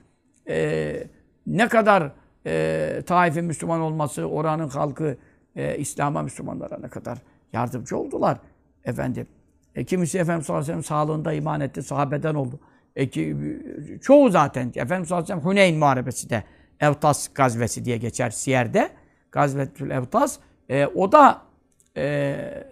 [0.49, 1.07] e,
[1.47, 2.11] ne kadar
[2.45, 5.17] e, Taif'in Müslüman olması, oranın halkı
[5.55, 7.17] e, İslam'a, Müslümanlara ne kadar
[7.53, 8.37] yardımcı oldular.
[8.85, 9.27] Efendim.
[9.75, 12.59] E, kimisi Efendimiz sallallahu aleyhi ve sellem sağlığında iman etti, sahabeden oldu.
[12.95, 13.09] E,
[13.99, 14.67] çoğu zaten.
[14.75, 16.43] Efendimiz sallallahu aleyhi ve sellem Huneyn Muharebesi de
[16.79, 18.89] Evtas gazvesi diye geçer Siyer'de.
[19.31, 20.39] Gazvetül Evtas.
[20.69, 21.41] E, o da
[21.97, 22.67] e,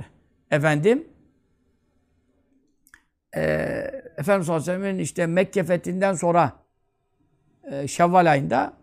[0.51, 1.07] efendim
[3.35, 3.41] e,
[4.17, 6.51] Efendimiz sallallahu aleyhi ve sellem'in işte Mekke fethinden sonra
[7.63, 8.73] e, Şevval ayında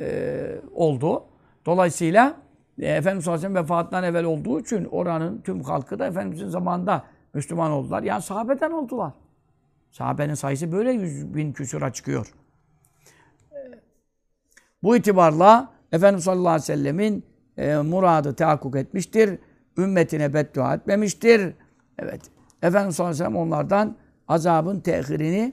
[0.00, 1.24] e, oldu.
[1.66, 2.36] Dolayısıyla
[2.78, 6.48] e, Efendimiz sallallahu aleyhi ve sellem vefatından evvel olduğu için oranın tüm halkı da Efendimizin
[6.48, 8.02] zamanında Müslüman oldular.
[8.02, 9.12] Yani sahabeden oldular.
[9.90, 12.34] Sahabenin sayısı böyle yüz bin küsura çıkıyor.
[14.82, 17.24] Bu itibarla Efendimiz sallallahu aleyhi ve sellemin
[17.56, 19.38] e, muradı tahakkuk etmiştir.
[19.78, 21.54] Ümmetine beddua etmemiştir.
[21.98, 22.20] Evet.
[22.62, 23.96] Efendimiz sallallahu aleyhi ve sellem onlardan
[24.28, 25.52] azabın tehirini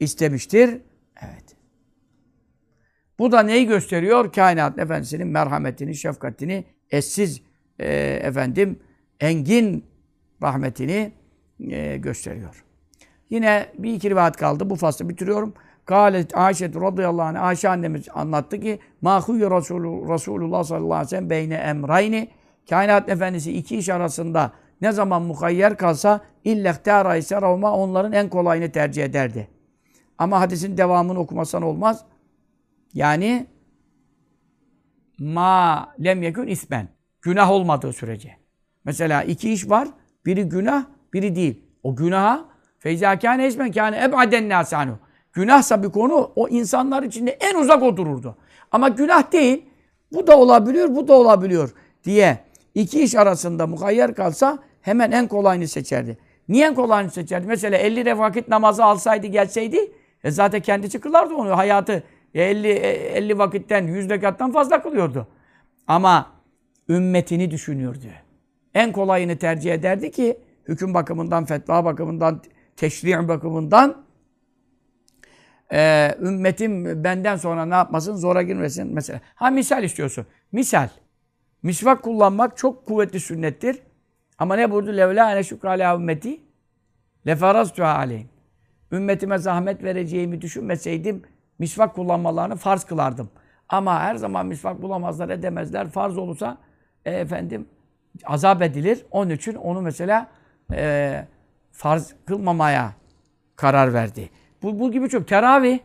[0.00, 0.80] istemiştir.
[1.22, 1.56] Evet.
[3.18, 4.32] Bu da neyi gösteriyor?
[4.32, 7.42] Kainat efendisinin merhametini, şefkatini, eşsiz
[7.78, 8.78] e, efendim
[9.20, 9.84] engin
[10.42, 11.12] rahmetini
[11.70, 12.65] e, gösteriyor.
[13.30, 14.70] Yine bir iki rivayet kaldı.
[14.70, 15.54] Bu faslı bitiriyorum.
[15.84, 21.30] Kâlet Ayşe radıyallahu anh Ayşe annemiz anlattı ki Mahuyye Resulü, Resulullah sallallahu aleyhi ve sellem
[21.30, 22.28] beyne emrayni
[22.70, 29.04] Kainat efendisi iki iş arasında ne zaman mukayyer kalsa illehtâra ise onların en kolayını tercih
[29.04, 29.48] ederdi.
[30.18, 32.04] Ama hadisin devamını okumasan olmaz.
[32.94, 33.46] Yani
[35.18, 36.88] ma lem yekun ismen.
[37.22, 38.36] Günah olmadığı sürece.
[38.84, 39.88] Mesela iki iş var.
[40.26, 41.62] Biri günah, biri değil.
[41.82, 42.44] O günaha
[42.86, 44.98] feyzâ kâne ismen kâne eb'aden nâsânu.
[45.32, 48.36] Günahsa bir konu o insanlar içinde en uzak otururdu.
[48.72, 49.66] Ama günah değil.
[50.12, 51.74] Bu da olabiliyor, bu da olabiliyor
[52.04, 52.38] diye
[52.74, 56.18] iki iş arasında mukayyer kalsa hemen en kolayını seçerdi.
[56.48, 57.46] Niye en kolayını seçerdi?
[57.46, 59.92] Mesela 50 vakit namazı alsaydı gelseydi
[60.24, 61.56] e zaten kendisi kılardı onu.
[61.56, 62.02] Hayatı
[62.34, 65.26] 50 50 vakitten 100 rekattan fazla kılıyordu.
[65.86, 66.26] Ama
[66.88, 68.08] ümmetini düşünürdü.
[68.74, 72.42] En kolayını tercih ederdi ki hüküm bakımından, fetva bakımından,
[72.76, 74.06] teşri' bakımından
[75.72, 78.16] e, ümmetim benden sonra ne yapmasın?
[78.16, 79.20] Zora girmesin mesela.
[79.34, 80.26] Ha misal istiyorsun.
[80.52, 80.88] Misal.
[81.62, 83.78] Misvak kullanmak çok kuvvetli sünnettir.
[84.38, 84.96] Ama ne buyurdu?
[84.96, 86.40] Levla ene şükra ala ümmeti
[87.26, 88.28] leferaztuha aleyhim.
[88.92, 91.22] Ümmetime zahmet vereceğimi düşünmeseydim
[91.58, 93.30] misvak kullanmalarını farz kılardım.
[93.68, 95.88] Ama her zaman misvak bulamazlar, edemezler.
[95.88, 96.58] Farz olursa
[97.04, 97.66] e, efendim
[98.24, 99.06] azap edilir.
[99.10, 100.28] Onun için onu mesela
[100.72, 101.26] e,
[101.76, 102.92] farz kılmamaya
[103.56, 104.30] karar verdi.
[104.62, 105.28] Bu, bu gibi çok.
[105.28, 105.78] Teravih.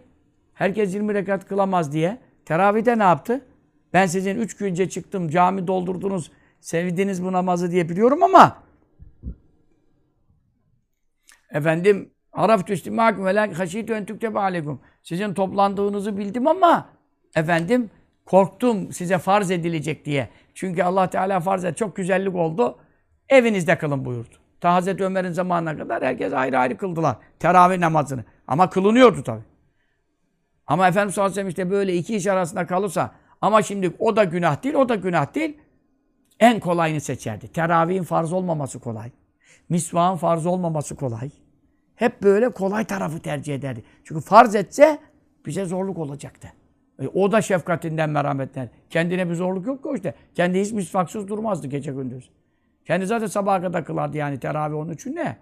[0.53, 2.17] Herkes 20 rekat kılamaz diye.
[2.45, 3.45] Teravih'de ne yaptı?
[3.93, 8.63] Ben sizin üç gün önce çıktım, cami doldurdunuz, sevdiniz bu namazı diye biliyorum ama
[11.51, 14.63] efendim Araftü istimâküm ve lâ haşîtü en tüktebe.
[15.03, 16.89] Sizin toplandığınızı bildim ama
[17.35, 17.89] efendim
[18.25, 20.29] korktum size farz edilecek diye.
[20.53, 22.77] Çünkü Allah Teala farz et çok güzellik oldu.
[23.29, 24.40] Evinizde kılın buyurdu.
[24.61, 27.15] Ta Hazreti Ömer'in zamanına kadar herkes ayrı ayrı kıldılar.
[27.39, 28.23] Teravih namazını.
[28.47, 29.41] Ama kılınıyordu tabi.
[30.67, 34.15] Ama Efendimiz sallallahu aleyhi ve sellem işte böyle iki iş arasında kalırsa ama şimdi o
[34.15, 35.57] da günah değil, o da günah değil.
[36.39, 37.47] En kolayını seçerdi.
[37.47, 39.11] Teravihin farz olmaması kolay.
[39.69, 41.29] Misvahın farz olmaması kolay.
[41.95, 43.83] Hep böyle kolay tarafı tercih ederdi.
[44.03, 44.99] Çünkü farz etse
[45.45, 46.53] bize zorluk olacaktı.
[47.01, 48.69] E, o da şefkatinden, merhametten.
[48.89, 50.13] Kendine bir zorluk yok ki işte.
[50.35, 52.29] Kendi hiç misvaksız durmazdı gece gündüz.
[52.91, 55.37] Kendi zaten sabaha kadar kılardı yani teravih onun için ne?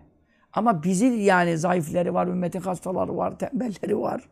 [0.54, 4.30] Ama bizi yani zayıfları var, ümmetin hastaları var, tembelleri var.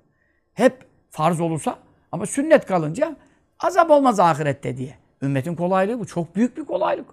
[0.53, 1.79] Hep farz olursa
[2.11, 3.15] ama sünnet kalınca
[3.59, 4.95] azap olmaz ahirette diye.
[5.21, 6.05] Ümmetin kolaylığı bu.
[6.05, 7.05] Çok büyük bir kolaylık.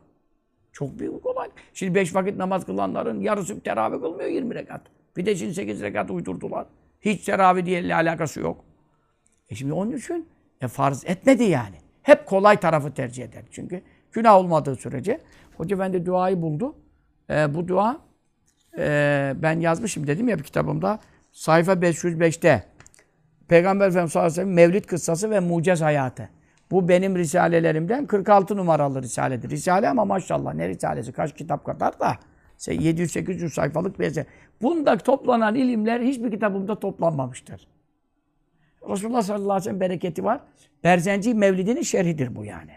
[0.73, 1.55] Çok büyük bir kolaylık.
[1.75, 4.81] Şimdi beş vakit namaz kılanların yarısı teravih kılmıyor 20 rekat.
[5.17, 6.67] Bir de şimdi 8 rekat uydurdular.
[7.01, 8.65] Hiç teravih diye alakası yok.
[9.51, 10.29] E şimdi onun için
[10.61, 11.77] e, farz etmedi yani.
[12.03, 13.43] Hep kolay tarafı tercih eder.
[13.51, 13.83] Çünkü
[14.13, 15.21] günah olmadığı sürece.
[15.57, 16.75] Hoca Efendi duayı buldu.
[17.31, 18.01] E, bu dua
[18.79, 20.99] e, ben yazmışım dedim ya bir kitabımda.
[21.33, 22.65] Sayfa 505'te
[23.49, 26.29] Peygamber Efendimiz sallallahu aleyhi ve sellem Mevlid kıssası ve mucez hayatı.
[26.71, 29.51] Bu benim risalelerimden 46 numaralı risaledir.
[29.51, 32.19] Risale ama maşallah ne risalesi kaç kitap kadar da
[32.59, 34.27] 700-800 sayfalık bir eser.
[34.63, 37.69] Bunda toplanan ilimler hiçbir kitabımda toplanmamıştır.
[38.89, 40.41] Resulullah sallallahu aleyhi ve sellem bereketi var.
[40.85, 42.73] Berzenci Mevlidi'nin şerhidir bu yani.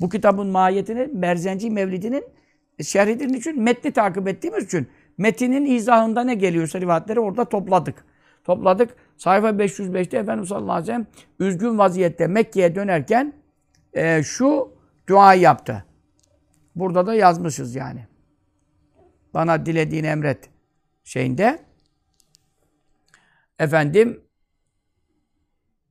[0.00, 2.24] Bu kitabın mahiyetini Berzenci Mevlidi'nin
[2.82, 3.28] şerhidir.
[3.28, 4.88] için Metni takip ettiğimiz için
[5.18, 8.04] metinin izahında ne geliyorsa rivayetleri orada topladık.
[8.44, 8.94] Topladık.
[9.16, 11.06] Sayfa 505'te Efendimiz sallallahu aleyhi ve sellem
[11.38, 13.32] üzgün vaziyette Mekke'ye dönerken
[13.92, 14.72] e, şu
[15.08, 15.84] duayı yaptı.
[16.76, 18.06] Burada da yazmışız yani.
[19.34, 20.50] Bana dilediğini emret
[21.04, 21.58] şeyinde.
[23.58, 24.20] Efendim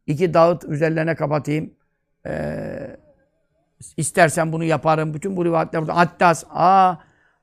[0.08, 1.74] iki dağıt üzerlerine kapatayım.
[2.26, 2.98] Ee,
[3.98, 5.14] istersen bunu yaparım.
[5.14, 5.96] Bütün bu rivayetler burada.
[5.96, 6.44] Attas.
[6.50, 6.96] Aa,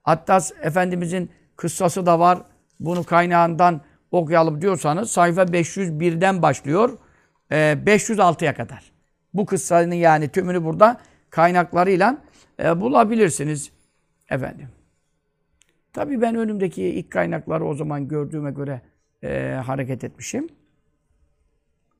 [0.04, 2.38] Attas Efendimizin kıssası da var.
[2.80, 3.80] Bunu kaynağından
[4.10, 6.98] okuyalım diyorsanız sayfa 501'den başlıyor.
[7.50, 8.92] E, 506'ya kadar.
[9.34, 12.18] Bu kıssanın yani tümünü burada kaynaklarıyla
[12.62, 13.70] e, bulabilirsiniz.
[14.30, 14.68] Efendim.
[15.92, 18.80] Tabii ben önümdeki ilk kaynakları o zaman gördüğüme göre
[19.22, 20.48] e, hareket etmişim.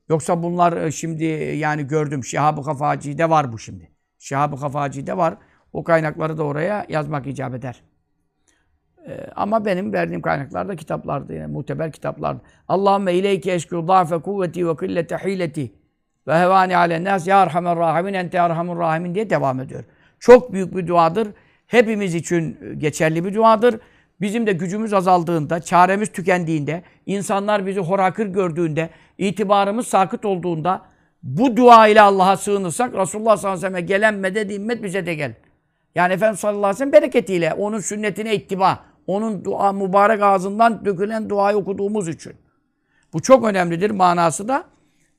[0.09, 1.23] Yoksa bunlar e, şimdi
[1.57, 3.96] yani gördüm Şihab-ı Kafaci'de var bu şimdi.
[4.19, 5.37] Şihab-ı Kafaci'de var.
[5.73, 7.81] O kaynakları da oraya yazmak icap eder.
[9.07, 12.41] Ee, ama benim verdiğim kaynaklarda kitaplardı yine muteber kitaplardı.
[12.67, 15.71] Allahümme ileyke eşkû dâfe kuvveti ve killete hileti
[16.27, 19.83] ve hevani alen nas ya erhamer rahimin ente erhamur rahimin diye devam ediyor.
[20.19, 21.27] Çok büyük bir duadır.
[21.67, 23.79] Hepimiz için geçerli bir duadır.
[24.21, 30.81] Bizim de gücümüz azaldığında, çaremiz tükendiğinde, insanlar bizi horakır gördüğünde, itibarımız sakıt olduğunda
[31.23, 35.15] bu dua ile Allah'a sığınırsak Resulullah sallallahu aleyhi ve sellem'e gelen medet immet bize de
[35.15, 35.33] gel.
[35.95, 41.29] Yani Efendimiz sallallahu aleyhi ve sellem bereketiyle, onun sünnetine ittiba, onun dua mübarek ağzından dökülen
[41.29, 42.33] duayı okuduğumuz için.
[43.13, 44.63] Bu çok önemlidir manası da.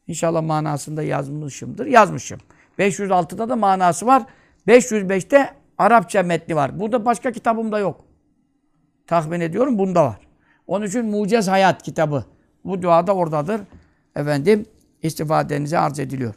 [0.07, 1.87] İnşallah manasında yazmışımdır.
[1.87, 2.41] Yazmışım.
[2.79, 4.23] 506'da da manası var.
[4.69, 6.81] 505'te Arapça metni var.
[6.81, 8.05] Burada başka kitabımda yok.
[9.07, 10.19] Tahmin ediyorum bunda var.
[10.67, 12.25] Onun için Mucez Hayat kitabı.
[12.65, 13.61] Bu dua da oradadır.
[14.17, 14.67] Efendim
[15.03, 16.35] istifadenize arz ediliyor.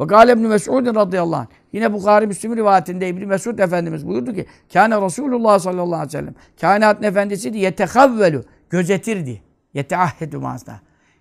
[0.00, 1.46] Ve gâle İbn-i Mes'ud radıyallahu anh.
[1.72, 6.34] Yine Bukhari Müslim rivayetinde İbn Mesud Efendimiz buyurdu ki Kâne Resulullah sallallahu aleyhi ve sellem
[6.60, 9.42] kainatın efendisiydi yetehevvelu gözetirdi.
[9.74, 10.80] Yeteahhedu mazda.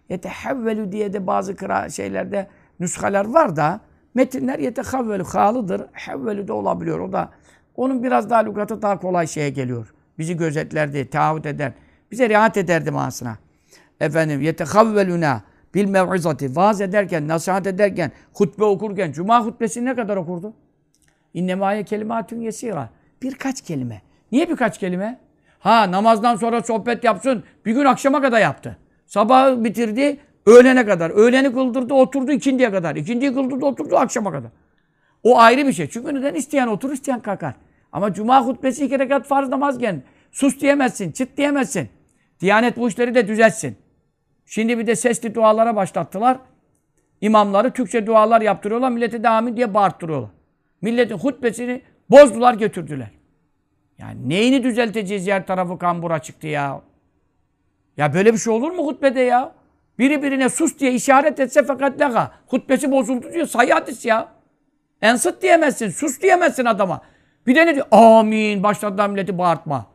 [0.10, 2.48] Yetehevvelu diye de bazı kıra şeylerde
[2.80, 3.80] nüshalar var da
[4.14, 5.82] metinler yetehevvelu halıdır.
[5.92, 7.00] Hevvelu de olabiliyor.
[7.00, 7.32] O da
[7.76, 9.94] onun biraz daha lügatı daha kolay şeye geliyor.
[10.20, 11.74] Bizi gözetlerdi, taahhüt eder.
[12.12, 13.38] Bize riayet ederdi manasına.
[14.00, 15.42] Efendim yetehevveluna
[15.74, 20.54] bil mev'izati vaaz ederken, nasihat ederken, hutbe okurken, cuma hutbesini ne kadar okurdu?
[21.34, 22.90] İnnemâye kelimatün yesîrâ.
[23.22, 24.02] Birkaç kelime.
[24.32, 25.20] Niye birkaç kelime?
[25.60, 27.44] Ha namazdan sonra sohbet yapsın.
[27.66, 28.78] Bir gün akşama kadar yaptı.
[29.06, 31.10] Sabah bitirdi, öğlene kadar.
[31.10, 32.96] Öğleni kıldırdı, oturdu ikindiye kadar.
[32.96, 34.52] İkindiyi kıldırdı, oturdu akşama kadar.
[35.24, 35.90] O ayrı bir şey.
[35.90, 36.34] Çünkü neden?
[36.34, 37.54] isteyen oturur, isteyen kalkar.
[37.92, 41.90] Ama cuma hutbesi iki rekat farz namazken sus diyemezsin, çıt diyemezsin.
[42.42, 43.78] Diyanet bu işleri de düzeltsin.
[44.54, 46.38] Şimdi bir de sesli dualara başlattılar.
[47.22, 48.90] İmamları Türkçe dualar yaptırıyorlar.
[48.90, 50.30] Millete de amin diye bağırttırıyorlar.
[50.82, 53.12] Milletin hutbesini bozdular götürdüler.
[53.98, 56.82] Yani neyini düzelteceğiz yer tarafı kambura çıktı ya.
[57.98, 59.52] Ya böyle bir şey olur mu hutbede ya?
[60.00, 62.32] Biri birine sus diye işaret etse fakat lega.
[62.48, 63.48] Hutbesi bozuldu diyor.
[63.48, 64.28] Sayı hadis ya.
[65.02, 65.90] Ensıt diyemezsin.
[65.90, 67.02] Sus diyemezsin adama.
[67.48, 67.88] Bir de ne diyor?
[67.92, 68.64] Amin.
[68.64, 69.86] Başladılar milleti bağırtma.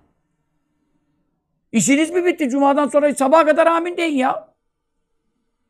[1.73, 2.49] İşiniz mi bitti?
[2.49, 4.48] Cuma'dan sonra sabaha kadar amin deyin ya.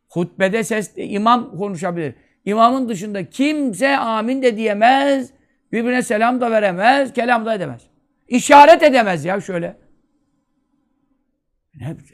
[0.09, 2.15] Hutbede ses, imam konuşabilir.
[2.45, 5.31] İmamın dışında kimse amin de diyemez.
[5.73, 7.83] Birbirine selam da veremez, kelam da edemez.
[8.29, 9.77] İşaret edemez ya şöyle.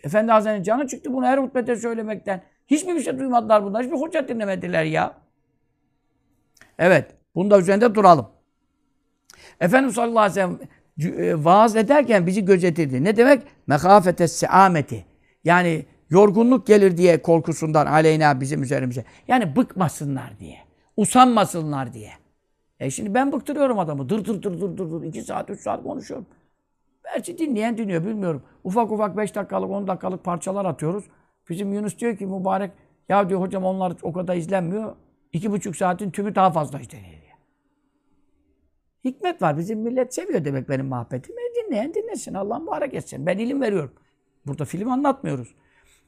[0.05, 2.43] Efendi Hazretleri'nin canı çıktı bunu her hutbede söylemekten.
[2.67, 3.85] Hiçbir bir şey duymadılar bunlar.
[3.85, 5.15] Hiçbir hoca dinlemediler ya.
[6.79, 7.11] Evet.
[7.35, 8.27] Bunda üzerinde duralım.
[9.61, 10.65] Efendimiz sallallahu aleyhi ve
[11.03, 13.05] sellem e, vaaz ederken bizi gözetirdi.
[13.05, 13.43] Ne demek?
[13.67, 15.05] Mekafete seameti.
[15.45, 19.05] Yani yorgunluk gelir diye korkusundan aleyna bizim üzerimize.
[19.29, 20.59] Yani bıkmasınlar diye.
[20.97, 22.11] Usanmasınlar diye.
[22.81, 24.09] E şimdi ben bıktırıyorum adamı.
[24.09, 25.03] Dır dır dır dır dır dır.
[25.03, 26.27] iki saat, üç saat konuşuyorum.
[27.05, 28.43] Belki dinleyen dinliyor bilmiyorum.
[28.65, 31.05] Ufak ufak beş dakikalık, on dakikalık parçalar atıyoruz.
[31.49, 32.71] Bizim Yunus diyor ki mübarek
[33.09, 34.97] ya diyor hocam onlar o kadar izlenmiyor.
[35.33, 37.37] İki buçuk saatin tümü daha fazla izleniyor diyor.
[39.05, 39.59] Hikmet var.
[39.59, 41.37] Bizim millet seviyor demek benim muhabbetimi.
[41.41, 42.35] E dinleyen dinlesin.
[42.35, 43.27] Allah mübarek etsin.
[43.27, 43.93] Ben ilim veriyorum.
[44.47, 45.55] Burada film anlatmıyoruz.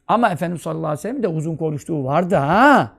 [0.09, 2.93] Ama Efendimiz sallallahu aleyhi ve sellem de uzun konuştuğu vardı ha.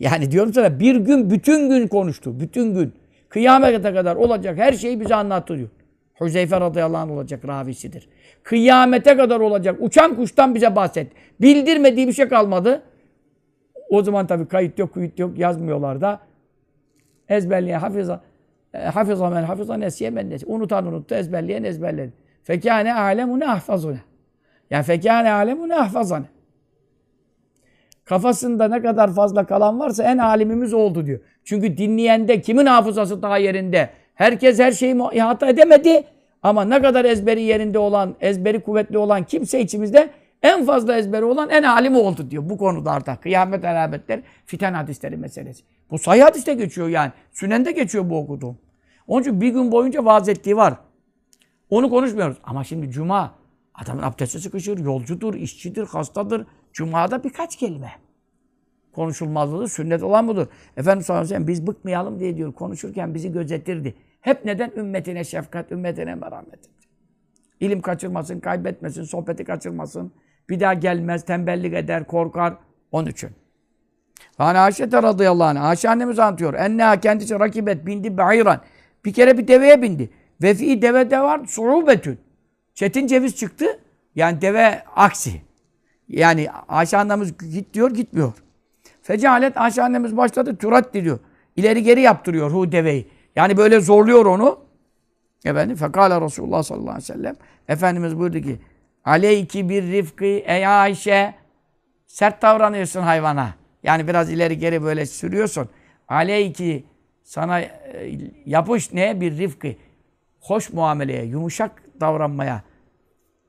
[0.00, 2.40] Yani diyorum sana bir gün bütün gün konuştu.
[2.40, 2.92] Bütün gün.
[3.28, 5.68] Kıyamete kadar olacak her şeyi bize anlattırıyor.
[6.20, 8.08] Hüzeyfe radıyallahu anh olacak ravisidir.
[8.42, 9.76] Kıyamete kadar olacak.
[9.80, 11.12] Uçan kuştan bize bahset.
[11.40, 12.82] Bildirmediği bir şey kalmadı.
[13.90, 16.20] O zaman tabii kayıt yok, kuyut yok yazmıyorlar da.
[17.28, 18.20] Ezberleyen hafiza,
[18.74, 20.54] e, hafiza men hafiza nesiye men nesiye.
[20.54, 22.12] Unutan unuttu, ezberleyen ezberledi.
[22.42, 23.98] Fekâne alemune ahfazune.
[24.72, 26.26] Yani fekâne alemune ahfazane.
[28.04, 31.20] Kafasında ne kadar fazla kalan varsa en alimimiz oldu diyor.
[31.44, 33.90] Çünkü dinleyende kimin hafızası daha yerinde?
[34.14, 36.04] Herkes her şeyi ihata edemedi.
[36.42, 40.10] Ama ne kadar ezberi yerinde olan, ezberi kuvvetli olan kimse içimizde
[40.42, 43.16] en fazla ezberi olan en alimi oldu diyor bu konularda.
[43.16, 45.62] Kıyamet alametler, fiten hadisleri meselesi.
[45.90, 47.12] Bu sayı hadiste geçiyor yani.
[47.32, 48.58] Sünende geçiyor bu okuduğum.
[49.06, 50.74] Onun için bir gün boyunca vaaz ettiği var.
[51.70, 52.36] Onu konuşmuyoruz.
[52.44, 53.41] Ama şimdi cuma
[53.74, 56.46] adamın abdesti sıkışır, yolcudur, işçidir, hastadır.
[56.72, 57.92] Cuma'da birkaç kelime.
[58.92, 60.46] Konuşulmazlığı sünnet olan budur.
[60.76, 63.94] Efendimiz sallallahu aleyhi biz bıkmayalım diye diyor konuşurken bizi gözetirdi.
[64.20, 64.72] Hep neden?
[64.76, 66.60] Ümmetine şefkat, ümmetine merhamet.
[67.60, 70.12] İlim kaçırmasın, kaybetmesin, sohbeti kaçırmasın.
[70.48, 72.54] Bir daha gelmez, tembellik eder, korkar.
[72.92, 73.30] Onun için.
[74.38, 75.64] Hani Ayşe de radıyallahu anh.
[75.64, 76.54] Ayşe annemiz anlatıyor.
[76.54, 78.60] Enneha kendisi rakibet bindi bayran.
[79.04, 80.10] Bir kere bir deveye bindi.
[80.42, 82.18] Ve fi devede var surubetün.
[82.74, 83.80] Çetin ceviz çıktı.
[84.14, 85.40] Yani deve aksi.
[86.08, 88.32] Yani Ayşe annemiz git diyor gitmiyor.
[89.02, 91.18] Fecalet Ayşe annemiz başladı turat diyor.
[91.56, 93.08] İleri geri yaptırıyor hu deveyi.
[93.36, 94.60] Yani böyle zorluyor onu.
[95.44, 97.36] Efendim fekala Resulullah sallallahu aleyhi ve sellem.
[97.68, 98.58] Efendimiz buyurdu ki
[99.04, 101.34] Aleyki bir rifkı ey Ayşe
[102.06, 103.54] sert davranıyorsun hayvana.
[103.82, 105.68] Yani biraz ileri geri böyle sürüyorsun.
[106.08, 106.84] Aleyki
[107.22, 107.70] sana e,
[108.46, 109.20] yapış ne?
[109.20, 109.68] Bir rifkı.
[110.40, 112.62] Hoş muameleye, yumuşak davranmaya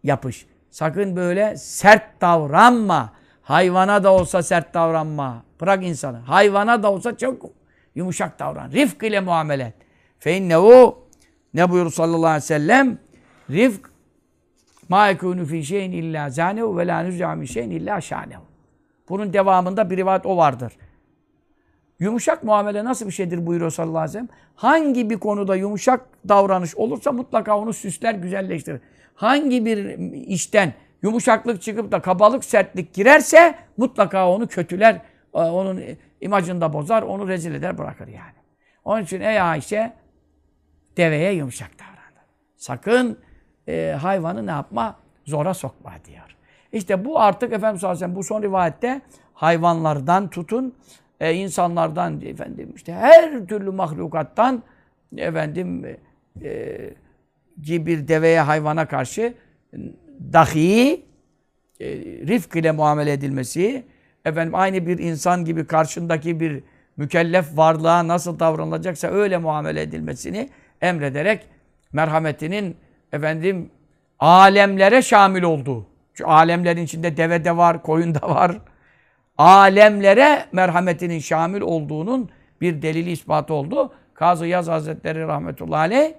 [0.03, 0.45] yapış.
[0.69, 3.13] Sakın böyle sert davranma.
[3.41, 5.43] Hayvana da olsa sert davranma.
[5.61, 6.17] Bırak insanı.
[6.17, 7.45] Hayvana da olsa çok
[7.95, 8.71] yumuşak davran.
[8.71, 9.73] Rifk ile muamele et.
[10.19, 10.97] Fe innehu
[11.53, 12.97] ne buyurur sallallahu aleyhi ve sellem?
[13.49, 13.89] Rifk
[14.89, 18.43] ma yekûnü fî şeyin illa zânehu ve lâ nüzâ min şeyin illa şânehu.
[19.09, 20.73] Bunun devamında bir rivayet o vardır.
[22.03, 24.29] Yumuşak muamele nasıl bir şeydir buyuruyor sallallahu aleyhi ve sellem?
[24.55, 28.81] Hangi bir konuda yumuşak davranış olursa mutlaka onu süsler, güzelleştirir.
[29.15, 29.97] Hangi bir
[30.27, 35.01] işten yumuşaklık çıkıp da kabalık, sertlik girerse mutlaka onu kötüler,
[35.33, 35.81] e, onun
[36.21, 38.37] imajını da bozar, onu rezil eder, bırakır yani.
[38.85, 39.93] Onun için ey Ayşe
[40.97, 42.19] deveye yumuşak davrandı.
[42.57, 43.19] Sakın
[43.67, 44.95] e, hayvanı ne yapma?
[45.25, 46.35] Zora sokma diyor.
[46.71, 49.01] İşte bu artık Efendimiz sallallahu aleyhi ve sellem bu son rivayette
[49.33, 50.75] hayvanlardan tutun,
[51.24, 54.63] e, insanlardan efendim işte her türlü mahlukattan
[55.17, 55.86] efendim
[56.41, 56.89] e,
[57.57, 59.34] bir deveye hayvana karşı
[60.34, 61.05] dahi
[61.80, 61.88] e,
[62.28, 63.84] rifk ile muamele edilmesi
[64.26, 66.63] efendim aynı bir insan gibi karşındaki bir
[66.97, 70.49] mükellef varlığa nasıl davranılacaksa öyle muamele edilmesini
[70.82, 71.47] emrederek
[71.93, 72.78] merhametinin
[73.11, 73.71] efendim
[74.19, 75.88] alemlere şamil olduğu.
[76.13, 78.61] Çünkü alemlerin içinde deve de var, koyun da var.
[79.38, 82.29] Alemlere merhametinin şamil olduğunun
[82.61, 83.91] bir delili ispatı oldu.
[84.13, 86.13] Kazı Yaz Hazretleri rahmetullahi aleyh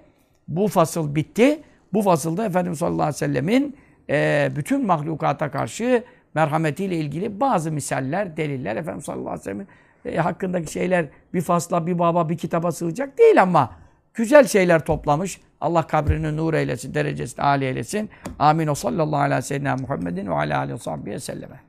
[0.47, 1.59] bu fasıl bitti.
[1.93, 3.77] Bu fasılda Efendimiz sallallahu aleyhi ve sellemin
[4.09, 6.03] e, bütün mahlukata karşı
[6.33, 9.67] merhametiyle ilgili bazı misaller, deliller Efendimiz sallallahu aleyhi ve sellemin
[10.05, 13.71] e, hakkındaki şeyler bir fasla, bir baba, bir kitaba sığacak değil ama
[14.13, 15.41] güzel şeyler toplamış.
[15.61, 18.09] Allah kabrini nur eylesin, derecesini âli eylesin.
[18.39, 18.67] Amin.
[18.67, 21.65] O sallallahu aleyhi ve sellem Muhammedin ve alâ aleyhi ve selleme.